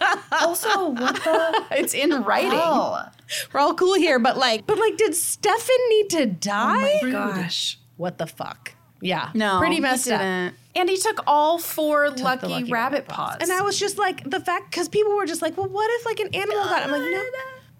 [0.00, 0.16] Yeah.
[0.40, 2.52] also, what the it's in writing.
[2.52, 3.12] hell?
[3.52, 7.00] We're all cool here, but like, but like, did Stefan need to die?
[7.02, 8.74] Oh my gosh, What the fuck?
[9.00, 10.20] Yeah, no, pretty messed up.
[10.20, 10.54] didn't.
[10.76, 13.36] And he took all four lucky, lucky rabbit, rabbit paws.
[13.40, 16.06] And I was just like, the fact because people were just like, well, what if
[16.06, 16.82] like an animal got?
[16.84, 17.24] I'm like, no.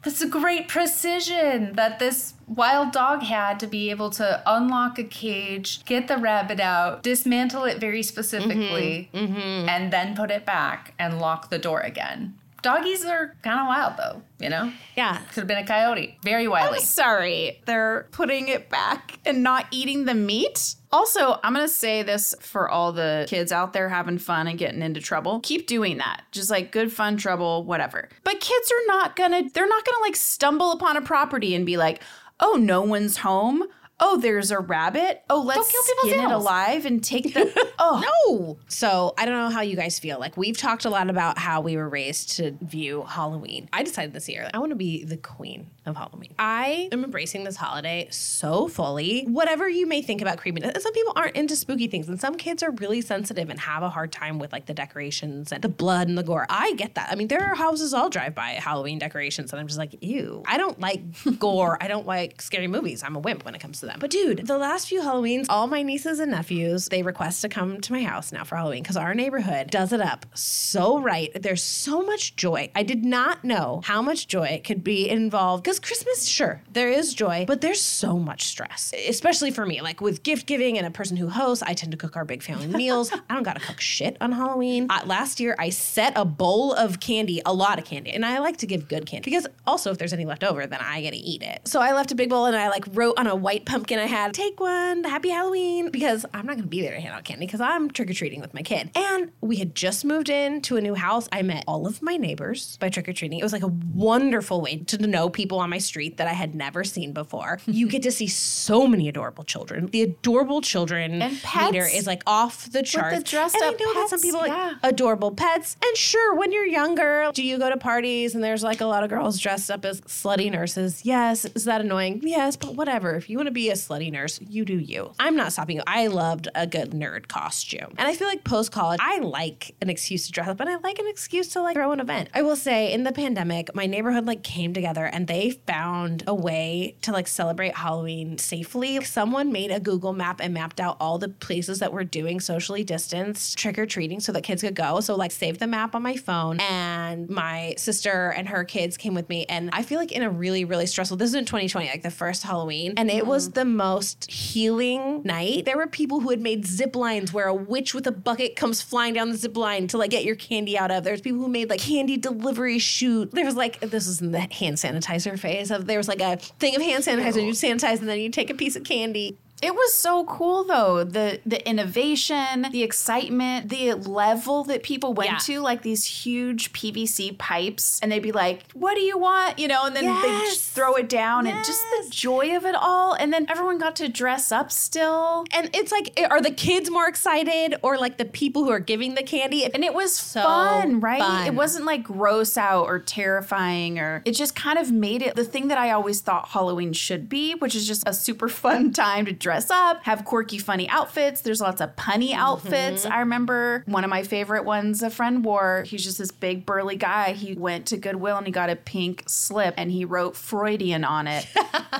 [0.06, 5.02] That's a great precision that this wild dog had to be able to unlock a
[5.02, 9.34] cage, get the rabbit out, dismantle it very specifically, mm-hmm.
[9.34, 9.68] Mm-hmm.
[9.68, 12.38] and then put it back and lock the door again.
[12.62, 14.72] Doggies are kind of wild though, you know?
[14.96, 16.18] Yeah, Could have been a coyote.
[16.24, 16.78] Very wily.
[16.78, 20.74] I'm Sorry, they're putting it back and not eating the meat.
[20.90, 24.82] Also, I'm gonna say this for all the kids out there having fun and getting
[24.82, 25.40] into trouble.
[25.40, 26.22] Keep doing that.
[26.32, 28.08] Just like good fun, trouble, whatever.
[28.24, 31.76] But kids are not gonna, they're not gonna like stumble upon a property and be
[31.76, 32.00] like,
[32.40, 33.64] oh, no one's home.
[33.98, 35.22] Oh, there's a rabbit.
[35.30, 36.42] Oh, let's kill people's skin it animals.
[36.44, 37.72] alive and take the.
[37.78, 38.58] Oh, no.
[38.68, 40.18] So I don't know how you guys feel.
[40.18, 43.68] Like we've talked a lot about how we were raised to view Halloween.
[43.72, 46.34] I decided this year I want to be the queen of Halloween.
[46.38, 49.24] I am embracing this holiday so fully.
[49.24, 52.36] Whatever you may think about creepiness, and some people aren't into spooky things, and some
[52.36, 55.68] kids are really sensitive and have a hard time with like the decorations and the
[55.68, 56.46] blood and the gore.
[56.50, 57.08] I get that.
[57.10, 60.42] I mean, there are houses I'll drive by Halloween decorations, and I'm just like, ew.
[60.46, 61.00] I don't like
[61.38, 61.78] gore.
[61.80, 63.02] I don't like scary movies.
[63.02, 63.98] I'm a wimp when it comes to to them.
[64.00, 67.80] But dude, the last few Halloweens, all my nieces and nephews, they request to come
[67.80, 71.30] to my house now for Halloween because our neighborhood does it up so right.
[71.40, 72.70] There's so much joy.
[72.74, 77.14] I did not know how much joy could be involved because Christmas, sure, there is
[77.14, 79.80] joy, but there's so much stress, especially for me.
[79.80, 82.42] Like with gift giving and a person who hosts, I tend to cook our big
[82.42, 83.12] family meals.
[83.30, 84.86] I don't gotta cook shit on Halloween.
[84.90, 88.38] Uh, last year, I set a bowl of candy, a lot of candy, and I
[88.38, 91.12] like to give good candy because also if there's any left over, then I get
[91.12, 91.66] to eat it.
[91.66, 94.06] So I left a big bowl and I like wrote on a white pumpkin I
[94.06, 97.46] had, take one, happy Halloween, because I'm not gonna be there to hand out candy
[97.46, 98.90] because I'm trick or treating with my kid.
[98.94, 101.28] And we had just moved into a new house.
[101.32, 103.38] I met all of my neighbors by trick or treating.
[103.38, 106.54] It was like a wonderful way to know people on my street that I had
[106.54, 107.58] never seen before.
[107.66, 109.86] you get to see so many adorable children.
[109.86, 111.72] The adorable children And pets.
[111.72, 113.28] meter is like off the charts.
[113.28, 114.74] dressed and up I know that some pets, people like yeah.
[114.82, 115.76] adorable pets.
[115.84, 119.02] And sure, when you're younger, do you go to parties and there's like a lot
[119.02, 121.04] of girls dressed up as slutty nurses?
[121.04, 121.44] Yes.
[121.44, 122.20] Is that annoying?
[122.22, 123.16] Yes, but whatever.
[123.16, 125.12] If you want to be a slutty nurse, you do you.
[125.18, 125.82] I'm not stopping you.
[125.86, 127.92] I loved a good nerd costume.
[127.98, 130.76] And I feel like post college, I like an excuse to dress up and I
[130.76, 132.28] like an excuse to like throw an event.
[132.34, 136.34] I will say in the pandemic, my neighborhood like came together and they found a
[136.34, 139.02] way to like celebrate Halloween safely.
[139.04, 142.84] Someone made a Google map and mapped out all the places that were doing socially
[142.84, 145.00] distanced trick or treating so that kids could go.
[145.00, 149.14] So like saved the map on my phone and my sister and her kids came
[149.14, 151.88] with me and I feel like in a really really stressful this is in 2020
[151.88, 155.64] like the first Halloween and it was the most healing night.
[155.64, 158.82] There were people who had made zip lines where a witch with a bucket comes
[158.82, 161.04] flying down the zip line to like get your candy out of.
[161.04, 163.32] There's people who made like candy delivery chute.
[163.32, 166.36] There was like this was in the hand sanitizer phase of there was like a
[166.36, 169.38] thing of hand sanitizer you sanitize and then you take a piece of candy.
[169.62, 171.02] It was so cool though.
[171.04, 175.38] The the innovation, the excitement, the level that people went Yeah.
[175.38, 179.58] to, like these huge PVC pipes, and they'd be like, What do you want?
[179.58, 180.48] You know, and then they Yes.
[180.56, 183.14] just throw it down and just the joy of it all.
[183.14, 185.44] And then everyone got to dress up still.
[185.52, 189.14] And it's like are the kids more excited or like the people who are giving
[189.14, 189.64] the candy?
[189.64, 191.18] And it was fun, right?
[191.20, 191.46] fun.
[191.46, 195.44] It wasn't like gross out or terrifying or it just kind of made it the
[195.44, 199.24] thing that I always thought Halloween should be, which is just a super fun time
[199.26, 201.42] to dress up, have quirky, funny outfits.
[201.42, 203.04] There's lots of punny outfits.
[203.04, 203.12] Mm-hmm.
[203.12, 205.84] I remember one of my favorite ones a friend wore.
[205.86, 207.30] He's just this big burly guy.
[207.30, 211.28] He went to Goodwill and he got a pink slip and he wrote Freudian on
[211.28, 211.46] it.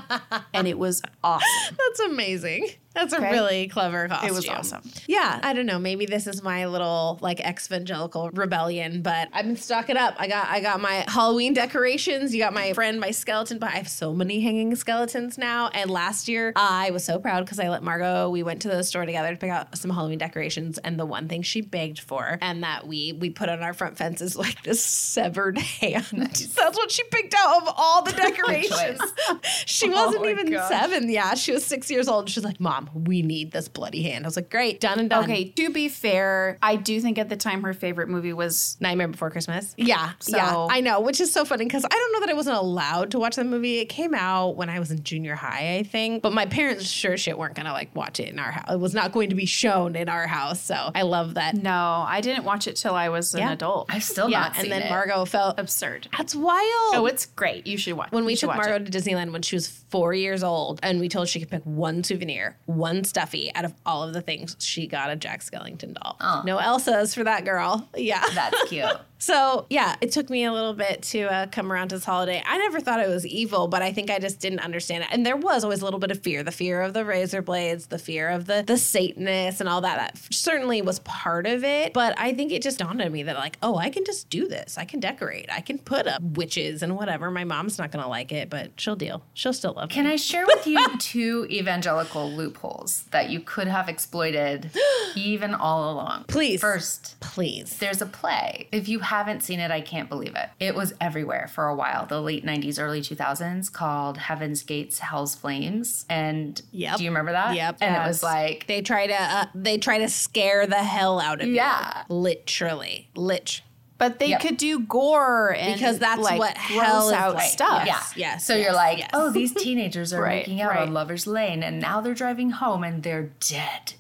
[0.53, 1.77] and it was awesome.
[1.79, 2.69] That's amazing.
[2.97, 3.31] That's a Okay.
[3.31, 4.29] really clever costume.
[4.31, 4.83] It was awesome.
[5.07, 5.79] Yeah, I don't know.
[5.79, 10.15] Maybe this is my little like evangelical rebellion, but I've been stocking up.
[10.19, 12.35] I got I got my Halloween decorations.
[12.35, 15.69] You got my friend, my skeleton, but I have so many hanging skeletons now.
[15.69, 18.31] And last year I was so proud because I let Margot.
[18.31, 21.29] We went to the store together to pick out some Halloween decorations, and the one
[21.29, 24.63] thing she begged for, and that we we put on our front fence is like
[24.63, 26.07] this severed hand.
[26.11, 29.01] That's what she picked out of all the decorations.
[29.67, 30.69] she wasn't oh my even gosh.
[30.69, 31.11] seven.
[31.11, 32.31] Yeah, she was six years old.
[32.31, 34.25] She's like, Mom, we need this bloody hand.
[34.25, 35.25] I was like, Great, done and done.
[35.25, 39.09] Okay, to be fair, I do think at the time her favorite movie was Nightmare
[39.09, 39.75] Before Christmas.
[39.77, 42.35] Yeah, So- yeah, I know, which is so funny because I don't know that I
[42.35, 43.79] wasn't allowed to watch the movie.
[43.79, 47.17] It came out when I was in junior high, I think, but my parents sure
[47.17, 48.67] shit weren't gonna like watch it in our house.
[48.71, 51.55] It was not going to be shown in our house, so I love that.
[51.55, 53.87] No, I didn't watch it till I was an adult.
[53.91, 54.91] I've still yeah, not and seen then it.
[54.91, 56.09] Margot felt Absurd.
[56.17, 56.95] that's wild.
[56.95, 57.67] Oh, it's great.
[57.67, 58.13] You should watch.
[58.13, 58.91] when we you took watch Margot it.
[58.93, 61.63] to Disneyland when she was four years old, and we told her she could pick
[61.65, 65.95] one souvenir, one stuffy out of all of the things, she got a Jack Skellington
[65.95, 66.17] doll.
[66.21, 66.43] Oh.
[66.45, 67.89] No Elsa's for that girl.
[67.97, 68.23] Yeah.
[68.35, 68.85] That's cute.
[69.27, 72.41] So yeah, it took me a little bit to uh, come around to this holiday.
[72.47, 75.09] I never thought it was evil, but I think I just didn't understand it.
[75.11, 77.89] And there was always a little bit of fear: the fear of the razor blades,
[77.89, 79.97] the fear of the the Satanists, and all that.
[79.97, 81.93] That certainly was part of it.
[81.93, 84.47] But I think it just dawned on me that like, oh, I can just do
[84.47, 84.79] this.
[84.79, 85.51] I can decorate.
[85.51, 87.29] I can put up witches and whatever.
[87.29, 89.25] My mom's not gonna like it, but she'll deal.
[89.35, 89.93] She'll still love it.
[89.93, 90.13] Can me.
[90.13, 94.71] I share with you two evangelical loopholes that you could have exploited
[95.17, 96.27] even all along?
[96.29, 96.61] Please.
[96.61, 97.77] First, Please.
[97.81, 98.69] there's a play.
[98.71, 100.49] If you haven't seen it, I can't believe it.
[100.61, 105.35] It was everywhere for a while, the late 90s, early 2000s, called Heaven's Gates, Hell's
[105.35, 106.05] Flames.
[106.09, 106.97] And Yep.
[106.99, 107.55] do you remember that?
[107.55, 107.79] Yep.
[107.81, 111.41] And it was like, They try to uh, they try to scare the hell out
[111.41, 112.03] of Yeah.
[112.09, 112.15] you.
[112.17, 113.09] Literally.
[113.15, 113.63] Lich.
[113.99, 114.41] but they Yep.
[114.43, 117.49] could do gore and Because that's like, what gross hell is out like.
[117.51, 117.87] stuff.
[117.87, 118.03] yeah.
[118.15, 119.11] yes, So yes, you're like, yes.
[119.15, 120.81] oh, these teenagers are Right, making out right.
[120.83, 123.95] on Lover's Lane and now they're driving home and they're dead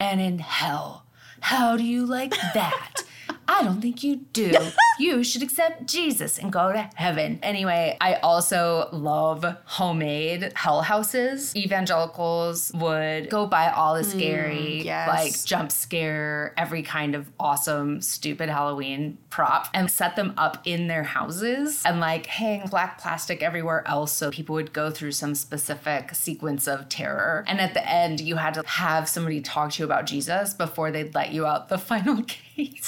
[0.00, 1.04] and in hell.
[1.40, 3.02] How do you like that?
[3.48, 4.52] I don't think you do.
[4.98, 7.38] you should accept Jesus and go to heaven.
[7.42, 11.54] Anyway, I also love homemade hell houses.
[11.56, 15.08] Evangelicals would go buy all the mm, scary, yes.
[15.08, 20.86] like jump scare, every kind of awesome, stupid Halloween prop and set them up in
[20.86, 25.34] their houses and like hang black plastic everywhere else so people would go through some
[25.34, 27.44] specific sequence of terror.
[27.46, 30.90] And at the end, you had to have somebody talk to you about Jesus before
[30.90, 32.38] they'd let you out the final gate.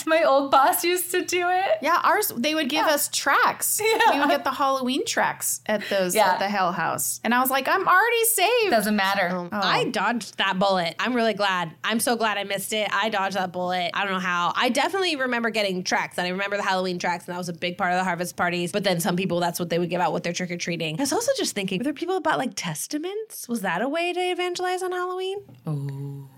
[0.06, 1.78] My old boss used to do it.
[1.82, 3.80] Yeah, ours they would give us tracks.
[3.80, 6.32] We would get the Halloween tracks at those Yeah.
[6.32, 7.20] at the Hell House.
[7.24, 8.70] And I was like, I'm already saved.
[8.70, 9.28] Doesn't matter.
[9.28, 9.60] Um, oh.
[9.60, 10.94] I dodged that bullet.
[10.98, 11.72] I'm really glad.
[11.82, 12.88] I'm so glad I missed it.
[12.92, 13.90] I dodged that bullet.
[13.94, 14.52] I don't know how.
[14.54, 17.52] I definitely remember getting tracks, and I remember the Halloween tracks, and that was a
[17.52, 18.70] big part of the harvest parties.
[18.72, 20.96] But then some people, that's what they would give out with their trick or treating.
[20.98, 23.48] I was also just thinking, were there people about like testaments?
[23.48, 25.38] Was that a way to evangelize on Halloween?
[25.68, 26.28] Ooh.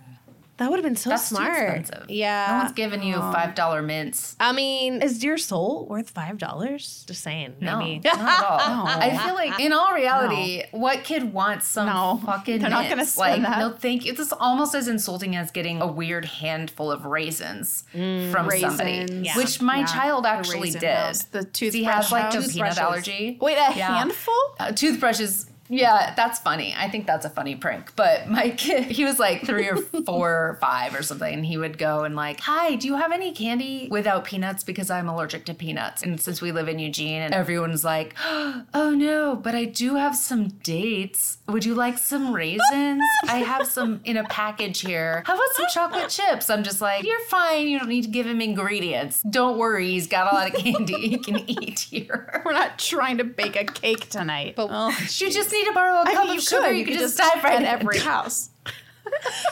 [0.59, 1.57] That would have been so That's too smart.
[1.79, 2.11] expensive.
[2.11, 2.47] Yeah.
[2.51, 4.37] No one's giving you five dollar mints.
[4.41, 7.05] I mean, is your soul worth five dollars?
[7.07, 7.55] Just saying.
[7.61, 8.01] No, Maybe.
[8.05, 8.87] not at all.
[8.89, 12.21] I feel like, in all reality, what kid wants some No.
[12.27, 13.13] fucking They're not gonna mints?
[13.13, 13.59] spend like, that.
[13.61, 14.13] No, thank you.
[14.13, 19.37] This is almost as insulting as getting a weird handful of raisins from somebody, Yeah.
[19.37, 19.87] which my Yeah.
[19.87, 20.95] child actually raisin did.
[20.95, 21.23] house.
[21.25, 23.39] The he has toothbrush like a peanut allergy.
[23.41, 23.97] Wait, a Yeah.
[23.99, 24.35] handful?
[24.59, 25.48] Uh, toothbrushes.
[25.69, 26.75] Yeah, that's funny.
[26.77, 27.95] I think that's a funny prank.
[27.97, 31.57] But my kid, he was like three or four or five or something, and he
[31.57, 34.65] would go and like, "Hi, do you have any candy without peanuts?
[34.65, 38.95] Because I'm allergic to peanuts." And since we live in Eugene, and everyone's like, "Oh
[38.97, 41.39] no, but I do have some dates.
[41.49, 43.03] Would you like some raisins?
[43.29, 45.23] I have some in a package here.
[45.27, 47.69] How about some chocolate chips?" I'm just like, "You're fine.
[47.69, 49.23] You don't need to give him ingredients.
[49.29, 49.91] Don't worry.
[49.91, 53.57] He's got a lot of candy he can eat here." We're not trying to bake
[53.57, 54.55] a cake tonight.
[54.57, 56.67] But oh, You just need to borrow a I cup mean, of you sugar.
[56.69, 56.77] could.
[56.77, 57.67] You, could just just dive right at in.
[57.67, 58.51] every house.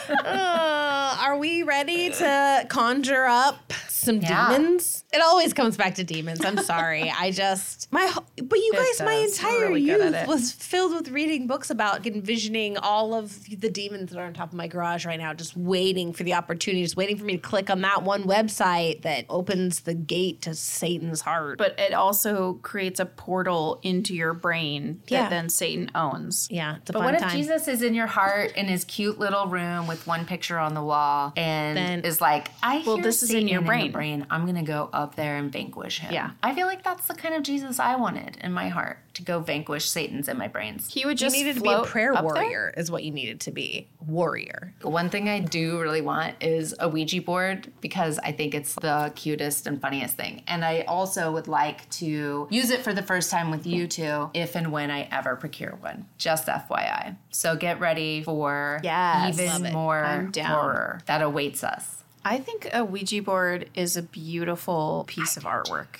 [0.09, 4.49] Uh, are we ready to conjure up some Yeah.
[4.57, 5.03] demons?
[5.13, 6.43] It always comes back to demons.
[6.45, 7.11] I'm sorry.
[7.19, 9.41] I just my but you It guys, my does.
[9.41, 14.11] We're entire really youth was filled with reading books about envisioning all of the demons
[14.11, 16.97] that are on top of my garage right now, just waiting for the opportunity, just
[16.97, 21.21] waiting for me to click on that one website that opens the gate to Satan's
[21.21, 21.57] heart.
[21.57, 25.29] But it also creates a portal into your brain that Yeah.
[25.29, 26.47] then Satan owns.
[26.51, 27.31] yeah, it's a But fun what if time.
[27.37, 30.81] Jesus is in your heart in his cute little room with one picture on the
[30.83, 33.91] wall and Then- is like, I Well, this is in Satan your brain.
[33.91, 34.25] brain.
[34.29, 36.13] I'm gonna go up there and vanquish him.
[36.13, 36.31] Yeah.
[36.43, 39.39] I feel like that's the kind of Jesus I wanted in my heart to go
[39.39, 40.91] vanquish Satan's in my brains.
[40.91, 43.51] He would you just needed to be a prayer warrior, is what you needed to
[43.51, 43.87] be.
[44.05, 44.73] Warrior.
[44.83, 49.11] One thing I do really want is a Ouija board because I think it's the
[49.15, 50.43] cutest and funniest thing.
[50.47, 54.29] And I also would like to use it for the first time with you two
[54.33, 56.05] if and when I ever procure one.
[56.17, 57.17] Just FYI.
[57.31, 59.39] So get ready for Yes.
[59.39, 62.03] even more horror that awaits us.
[62.23, 65.99] I think a Ouija board is a beautiful piece of artwork.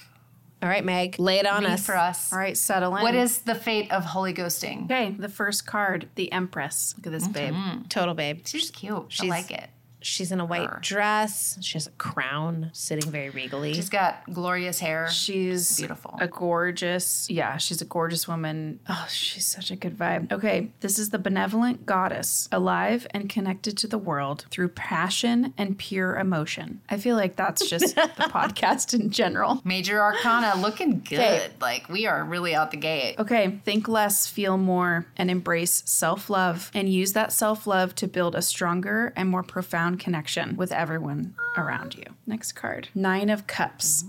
[0.61, 1.85] All right, Meg, lay it on Read us.
[1.85, 2.33] for us.
[2.33, 3.03] All right, settle in.
[3.03, 4.85] What is the fate of Holy Ghosting?
[4.85, 6.95] Okay, the first card, the Empress.
[6.97, 7.77] Look at this mm-hmm.
[7.77, 7.89] babe.
[7.89, 8.41] Total babe.
[8.45, 8.97] She's cute.
[8.97, 9.69] I She's- like it.
[10.07, 10.79] She's in a white Her.
[10.81, 11.57] dress.
[11.61, 13.73] She has a crown, sitting very regally.
[13.73, 15.09] She's got glorious hair.
[15.09, 16.17] She's Beautiful.
[16.19, 18.79] A gorgeous, yeah, she's a gorgeous woman.
[18.87, 20.31] Oh, she's such a good vibe.
[20.31, 25.77] Okay, this is the benevolent goddess, alive and connected to the world through passion and
[25.77, 26.79] pure emotion.
[26.89, 29.61] I feel like that's just the podcast in general.
[29.65, 31.19] Major Arcana looking good.
[31.19, 31.49] Okay.
[31.59, 33.15] Like we are really out the gate.
[33.19, 38.07] Okay, think less, feel more, and embrace self love, and use that self love to
[38.07, 42.03] build a stronger and more profound connection with everyone around you.
[42.25, 44.03] Next card Nine of Cups.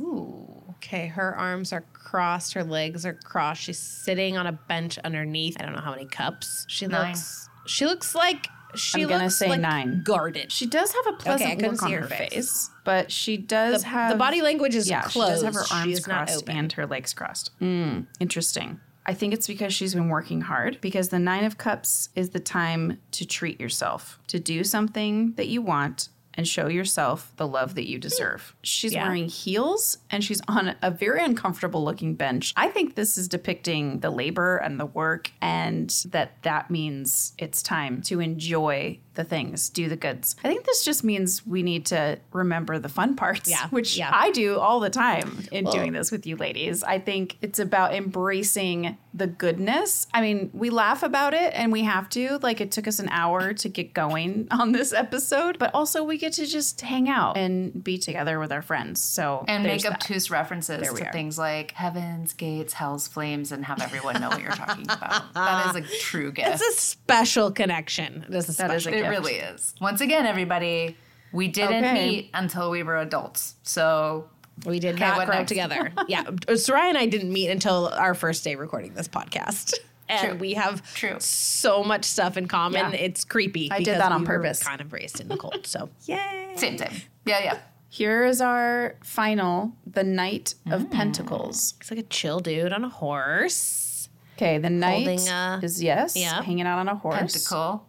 [0.70, 3.62] okay, her arms are crossed, her legs are crossed.
[3.62, 5.56] She's sitting on a bench underneath.
[5.60, 6.64] I don't know how many cups.
[6.68, 7.08] She Nine.
[7.12, 7.48] looks.
[7.66, 8.48] She looks like.
[8.74, 10.02] She I'm gonna looks say like nine.
[10.04, 10.52] Guarded.
[10.52, 12.34] She does have a pleasant couldn't look on her her face.
[12.34, 12.70] face.
[12.84, 16.00] but she does The- have the body language is yeah, she does have her arms
[16.00, 16.54] crossed open.
[16.56, 17.50] and her legs crossed.
[17.60, 18.78] Mm, interesting.
[19.06, 22.40] I think it's because she's been working hard because the 9 of cups is the
[22.40, 27.74] time to treat yourself, to do something that you want and show yourself the love
[27.74, 28.54] that you deserve.
[28.62, 29.04] She's Yeah.
[29.08, 32.52] wearing heels and she's on a very uncomfortable looking bench.
[32.56, 37.60] I think this is depicting the labor and the work and that that means it's
[37.60, 40.36] time to enjoy the things, do the goods.
[40.44, 44.10] I think this just means we need to remember the fun parts, Yeah, which yeah.
[44.14, 46.84] I do all the time in doing this with you ladies.
[46.84, 50.06] I think it's about embracing the goodness.
[50.14, 52.38] I mean, we laugh about it and we have to.
[52.42, 56.16] Like it took us an hour to get going on this episode, but also we
[56.16, 59.02] get to just hang out and be together with our friends.
[59.02, 59.94] So and there's make that.
[60.02, 61.12] obtuse references There to are.
[61.12, 65.34] things like heavens, gates, hell's flames, and have everyone know what you're talking about.
[65.34, 66.60] That is a true gift.
[66.62, 68.24] It's a special connection.
[68.28, 69.00] It is a That is special.
[69.00, 69.20] a it gift.
[69.24, 69.74] really is.
[69.80, 70.96] Once again, everybody,
[71.32, 71.92] we didn't Okay.
[72.08, 73.54] meet until we were adults.
[73.62, 74.28] So
[74.66, 75.48] We did Okay, not what grow up next?
[75.50, 75.92] together.
[76.08, 76.24] yeah.
[76.24, 79.74] Soraya and I didn't meet until our first day recording this podcast.
[80.08, 80.38] And True.
[80.38, 81.16] we have True.
[81.20, 82.92] so much stuff in common.
[82.92, 82.98] Yeah.
[82.98, 83.70] It's creepy.
[83.70, 84.62] I did that on we were purpose.
[84.62, 85.66] kind of raised in the cold.
[85.66, 86.54] So yay.
[86.56, 86.90] Same, same.
[87.26, 87.58] Yeah, yeah.
[87.90, 90.90] Here is our final, the Knight of mm.
[90.90, 91.74] Pentacles.
[91.74, 94.08] Looks like a chill dude on a horse.
[94.36, 96.42] Okay, the knight Holding a- is yes, yeah.
[96.42, 97.84] hanging out on a horse, Pentacle.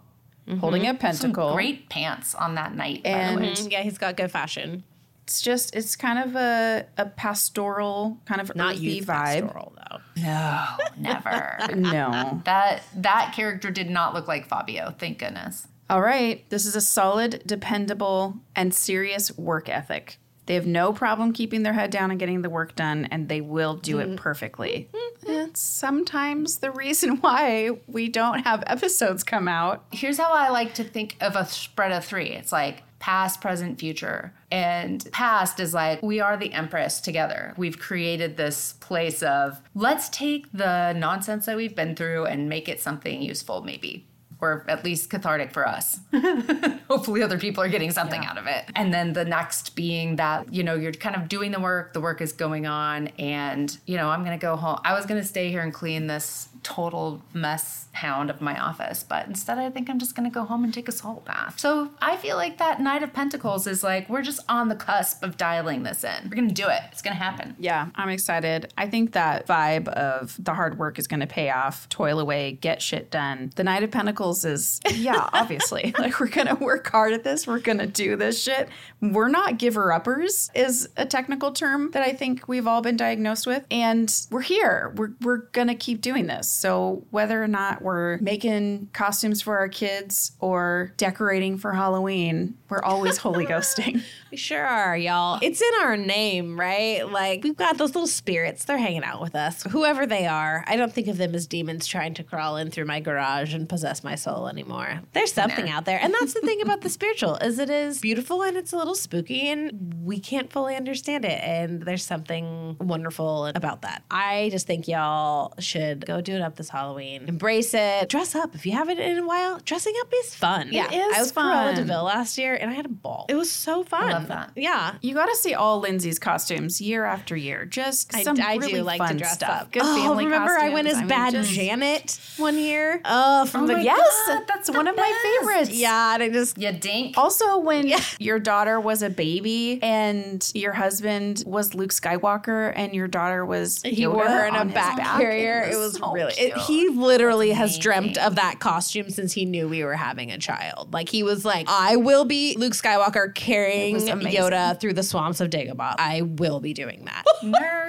[0.58, 1.06] Holding mm-hmm.
[1.06, 1.54] a Some pentacle.
[1.54, 3.04] great pants on that knight.
[3.04, 3.54] by the And- way.
[3.70, 4.84] Yeah, he's got good fashion.
[5.24, 9.42] It's just it's kind of a a pastoral kind of Not earthy youth vibe.
[9.42, 9.98] pastoral though.
[10.24, 10.66] No,
[10.98, 11.60] never.
[11.76, 12.42] No.
[12.46, 14.96] that that character did not look like Fabio.
[14.98, 15.68] Thank goodness.
[15.88, 16.48] All right.
[16.50, 20.18] This is a solid, dependable, and serious work ethic.
[20.48, 23.40] They have no problem keeping their head down and getting the work done, and they
[23.42, 24.16] will do it mm-hmm.
[24.16, 24.90] perfectly.
[24.92, 25.19] Mm-hmm.
[25.54, 29.86] Sometimes the reason why we don't have episodes come out.
[29.92, 32.30] Here's how I like to think of a spread of three.
[32.30, 34.34] It's like past, present, future.
[34.52, 37.54] And past is like we are the empress together.
[37.58, 42.68] We've created this place of let's take the nonsense that we've been through and make
[42.68, 44.06] it something useful, maybe.
[44.42, 46.00] Or at least cathartic for us.
[46.90, 48.66] Hopefully, other people are getting something out of it.
[48.76, 52.02] And then the next being that, you know, you're kind of doing the work, the
[52.02, 54.80] work is going on, and, you know, I'm gonna go home.
[54.84, 59.28] I was gonna stay here and clean this total mess hound of my office, but
[59.28, 61.60] instead, I think I'm just gonna go home and take a salt bath.
[61.60, 65.24] So I feel like that Knight of Pentacles is like, we're just on the cusp
[65.24, 66.30] of dialing this in.
[66.30, 67.56] We're gonna do it, it's gonna happen.
[67.60, 68.74] Yeah, I'm excited.
[68.78, 72.54] I think that vibe of the hard work is going to pay off, toil away,
[72.54, 73.52] get shit done.
[73.56, 75.94] The Knight of Pentacles is, yeah, obviously.
[76.00, 77.48] like, we're going to work hard at this.
[77.48, 78.70] We're going to do this shit.
[79.02, 83.48] We're not giver uppers, is a technical term that I think we've all been diagnosed
[83.48, 83.66] with.
[83.72, 84.94] And we're here.
[84.96, 86.49] We're, we're going to keep doing this.
[86.50, 92.82] So, whether or not we're making costumes for our kids or decorating for Halloween, we're
[92.82, 94.02] always holy ghosting.
[94.32, 95.40] We sure are, y'all.
[95.42, 97.02] It's in our name, right?
[97.02, 98.64] Like we've got those little spirits.
[98.66, 99.64] They're hanging out with us.
[99.64, 100.64] Whoever they are.
[100.68, 103.68] I don't think of them as demons trying to crawl in through my garage and
[103.68, 105.02] possess my soul anymore.
[105.14, 106.00] There's something out there.
[106.00, 108.94] And that's the thing about the spiritual is it is beautiful and it's a little
[108.94, 111.42] spooky and we can't fully understand it.
[111.44, 114.04] And there's something wonderful about that.
[114.12, 117.26] I just think y'all should go do it up this Halloween.
[117.28, 118.10] Embrace it.
[118.10, 118.56] Dress up.
[118.56, 120.70] If you haven't in a while, dressing up is fun.
[120.72, 120.92] Yeah.
[120.92, 121.74] is I was fun.
[121.74, 123.26] Cruella de Vil last year and I had a ball.
[123.30, 124.04] It was so fun.
[124.10, 124.52] I love that.
[124.56, 124.96] Yeah.
[125.02, 127.66] You got to see all Lindsay's costumes year after year.
[127.66, 129.62] Just I, some I really do like fun to dress stuff.
[129.64, 129.72] up.
[129.72, 131.10] Good oh, family remember I went as costumes.
[131.10, 133.02] bad mean, just- Janet one year.
[133.06, 135.72] Oh, from oh the my yes, that's one of my favorites.
[135.72, 137.18] Yeah, and I just You dink.
[137.18, 143.08] Also, when your daughter was a baby and your husband was Luke Skywalker and your
[143.08, 145.64] daughter was he Yoda wore her in a on his back, back, carrier.
[145.72, 146.29] It was, so really.
[146.38, 150.38] It, he literally has dreamt of that costume since he knew we were having a
[150.38, 150.94] child.
[150.94, 154.06] Like he was like, I will be Luke Skywalker carrying was.
[154.06, 155.96] Yoda through the swamps of Dagobah.
[155.98, 157.24] I will be doing that.
[157.44, 157.88] Nerd.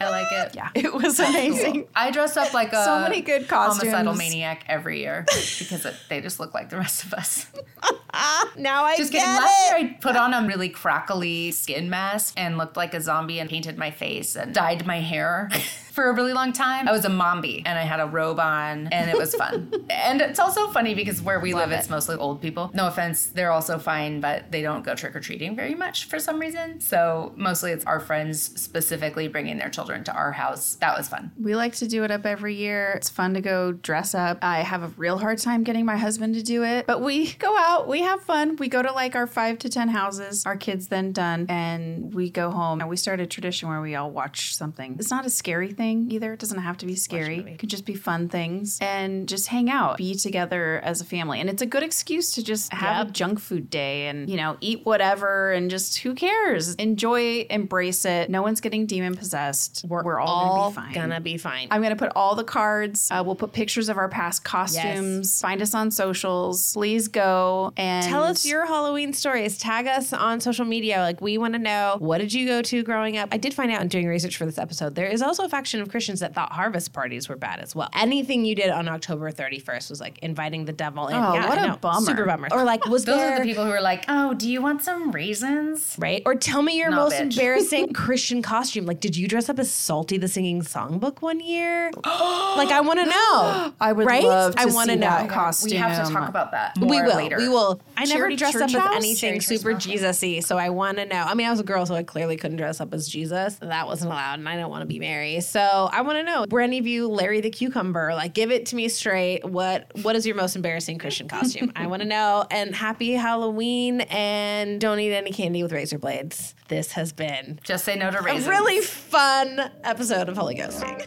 [0.00, 0.54] I like it.
[0.54, 1.86] yeah, it was amazing.
[1.94, 3.90] I dress up like a So many good costumes.
[3.90, 7.46] homicidal maniac every year because it, they just look like the rest of us.
[8.56, 9.34] now I Just get kidding.
[9.34, 13.38] Last year I put on a really crackly skin mask and looked like a zombie
[13.38, 15.50] and painted my face and dyed my hair.
[15.94, 18.88] For a really long time, I was a mombi and I had a robe on
[18.88, 19.70] and it was fun.
[19.90, 22.72] and it's also funny because where we live, it's mostly old people.
[22.74, 26.18] No offense, they're also fine, but they don't go trick or treating very much for
[26.18, 26.80] some reason.
[26.80, 30.74] So mostly it's our friends specifically bringing their children to our house.
[30.80, 31.30] That was fun.
[31.40, 32.94] We like to do it up every year.
[32.96, 34.38] It's fun to go dress up.
[34.42, 37.56] I have a real hard time getting my husband to do it, but we go
[37.56, 38.56] out, we have fun.
[38.56, 42.30] We go to like our five to 10 houses, our kids then done, and we
[42.30, 42.80] go home.
[42.80, 44.96] And we start a tradition where we all watch something.
[44.98, 46.32] It's not a scary thing either.
[46.32, 47.38] It doesn't have to be scary.
[47.40, 51.40] It could just be fun things and just hang out, be together as a family.
[51.40, 54.56] And it's a good excuse to just have a junk food day and, you know,
[54.60, 56.74] eat whatever and just who cares?
[56.76, 58.30] Enjoy, embrace it.
[58.30, 59.84] No one's getting demon possessed.
[59.88, 60.94] We're, we're all, All gonna be fine.
[60.94, 61.68] gonna be fine.
[61.70, 63.08] I'm gonna put all the cards.
[63.10, 65.40] Uh, we'll put pictures of our past costumes.
[65.40, 66.72] Find us on socials.
[66.74, 69.58] Please go and Tell us your Halloween stories.
[69.58, 70.98] Tag us on social media.
[70.98, 73.28] Like we want to know what did you go to growing up?
[73.32, 75.80] I did find out in doing research for this episode there is also a faction
[75.80, 77.88] of Christians that thought harvest parties were bad as well.
[77.94, 81.14] Anything you did on October 31st was like inviting the devil in.
[81.14, 81.76] Oh, yeah, what I a know.
[81.76, 82.06] bummer.
[82.06, 82.48] Super bummer.
[82.52, 84.82] Or like was Those there are the people who are like, oh, do you want
[84.82, 85.96] some raisins?
[85.98, 86.22] right?
[86.26, 87.32] Or tell me your No, most bitch.
[87.32, 88.86] embarrassing Christian costume.
[88.86, 91.90] Like, did you dress up as Salty the Singing Songbook one year?
[92.04, 93.72] like, I want to know.
[93.80, 94.24] I would right?
[94.24, 95.06] love to I wanna see know.
[95.06, 95.70] that costume.
[95.70, 96.76] We have to talk about that.
[96.78, 97.16] we will.
[97.16, 97.36] later.
[97.38, 97.80] We will.
[97.96, 99.72] I never dressed up as anything super.
[99.74, 101.22] Jesus-y, so I want to know.
[101.22, 103.54] I mean, I was a girl, so I clearly couldn't dress up as Jesus.
[103.56, 105.40] That wasn't allowed, and I don't want to be Mary.
[105.40, 105.60] So
[105.92, 108.12] I want to know, were any of you Larry the Cucumber?
[108.14, 109.44] Like, give it to me straight.
[109.44, 111.70] What What is your most embarrassing Christian costume?
[111.76, 112.44] I want to know.
[112.50, 116.54] And happy Halloween and don't eat any candy with razor blades.
[116.68, 121.06] This has been Just say no to a really fun episode of Holy Ghosting.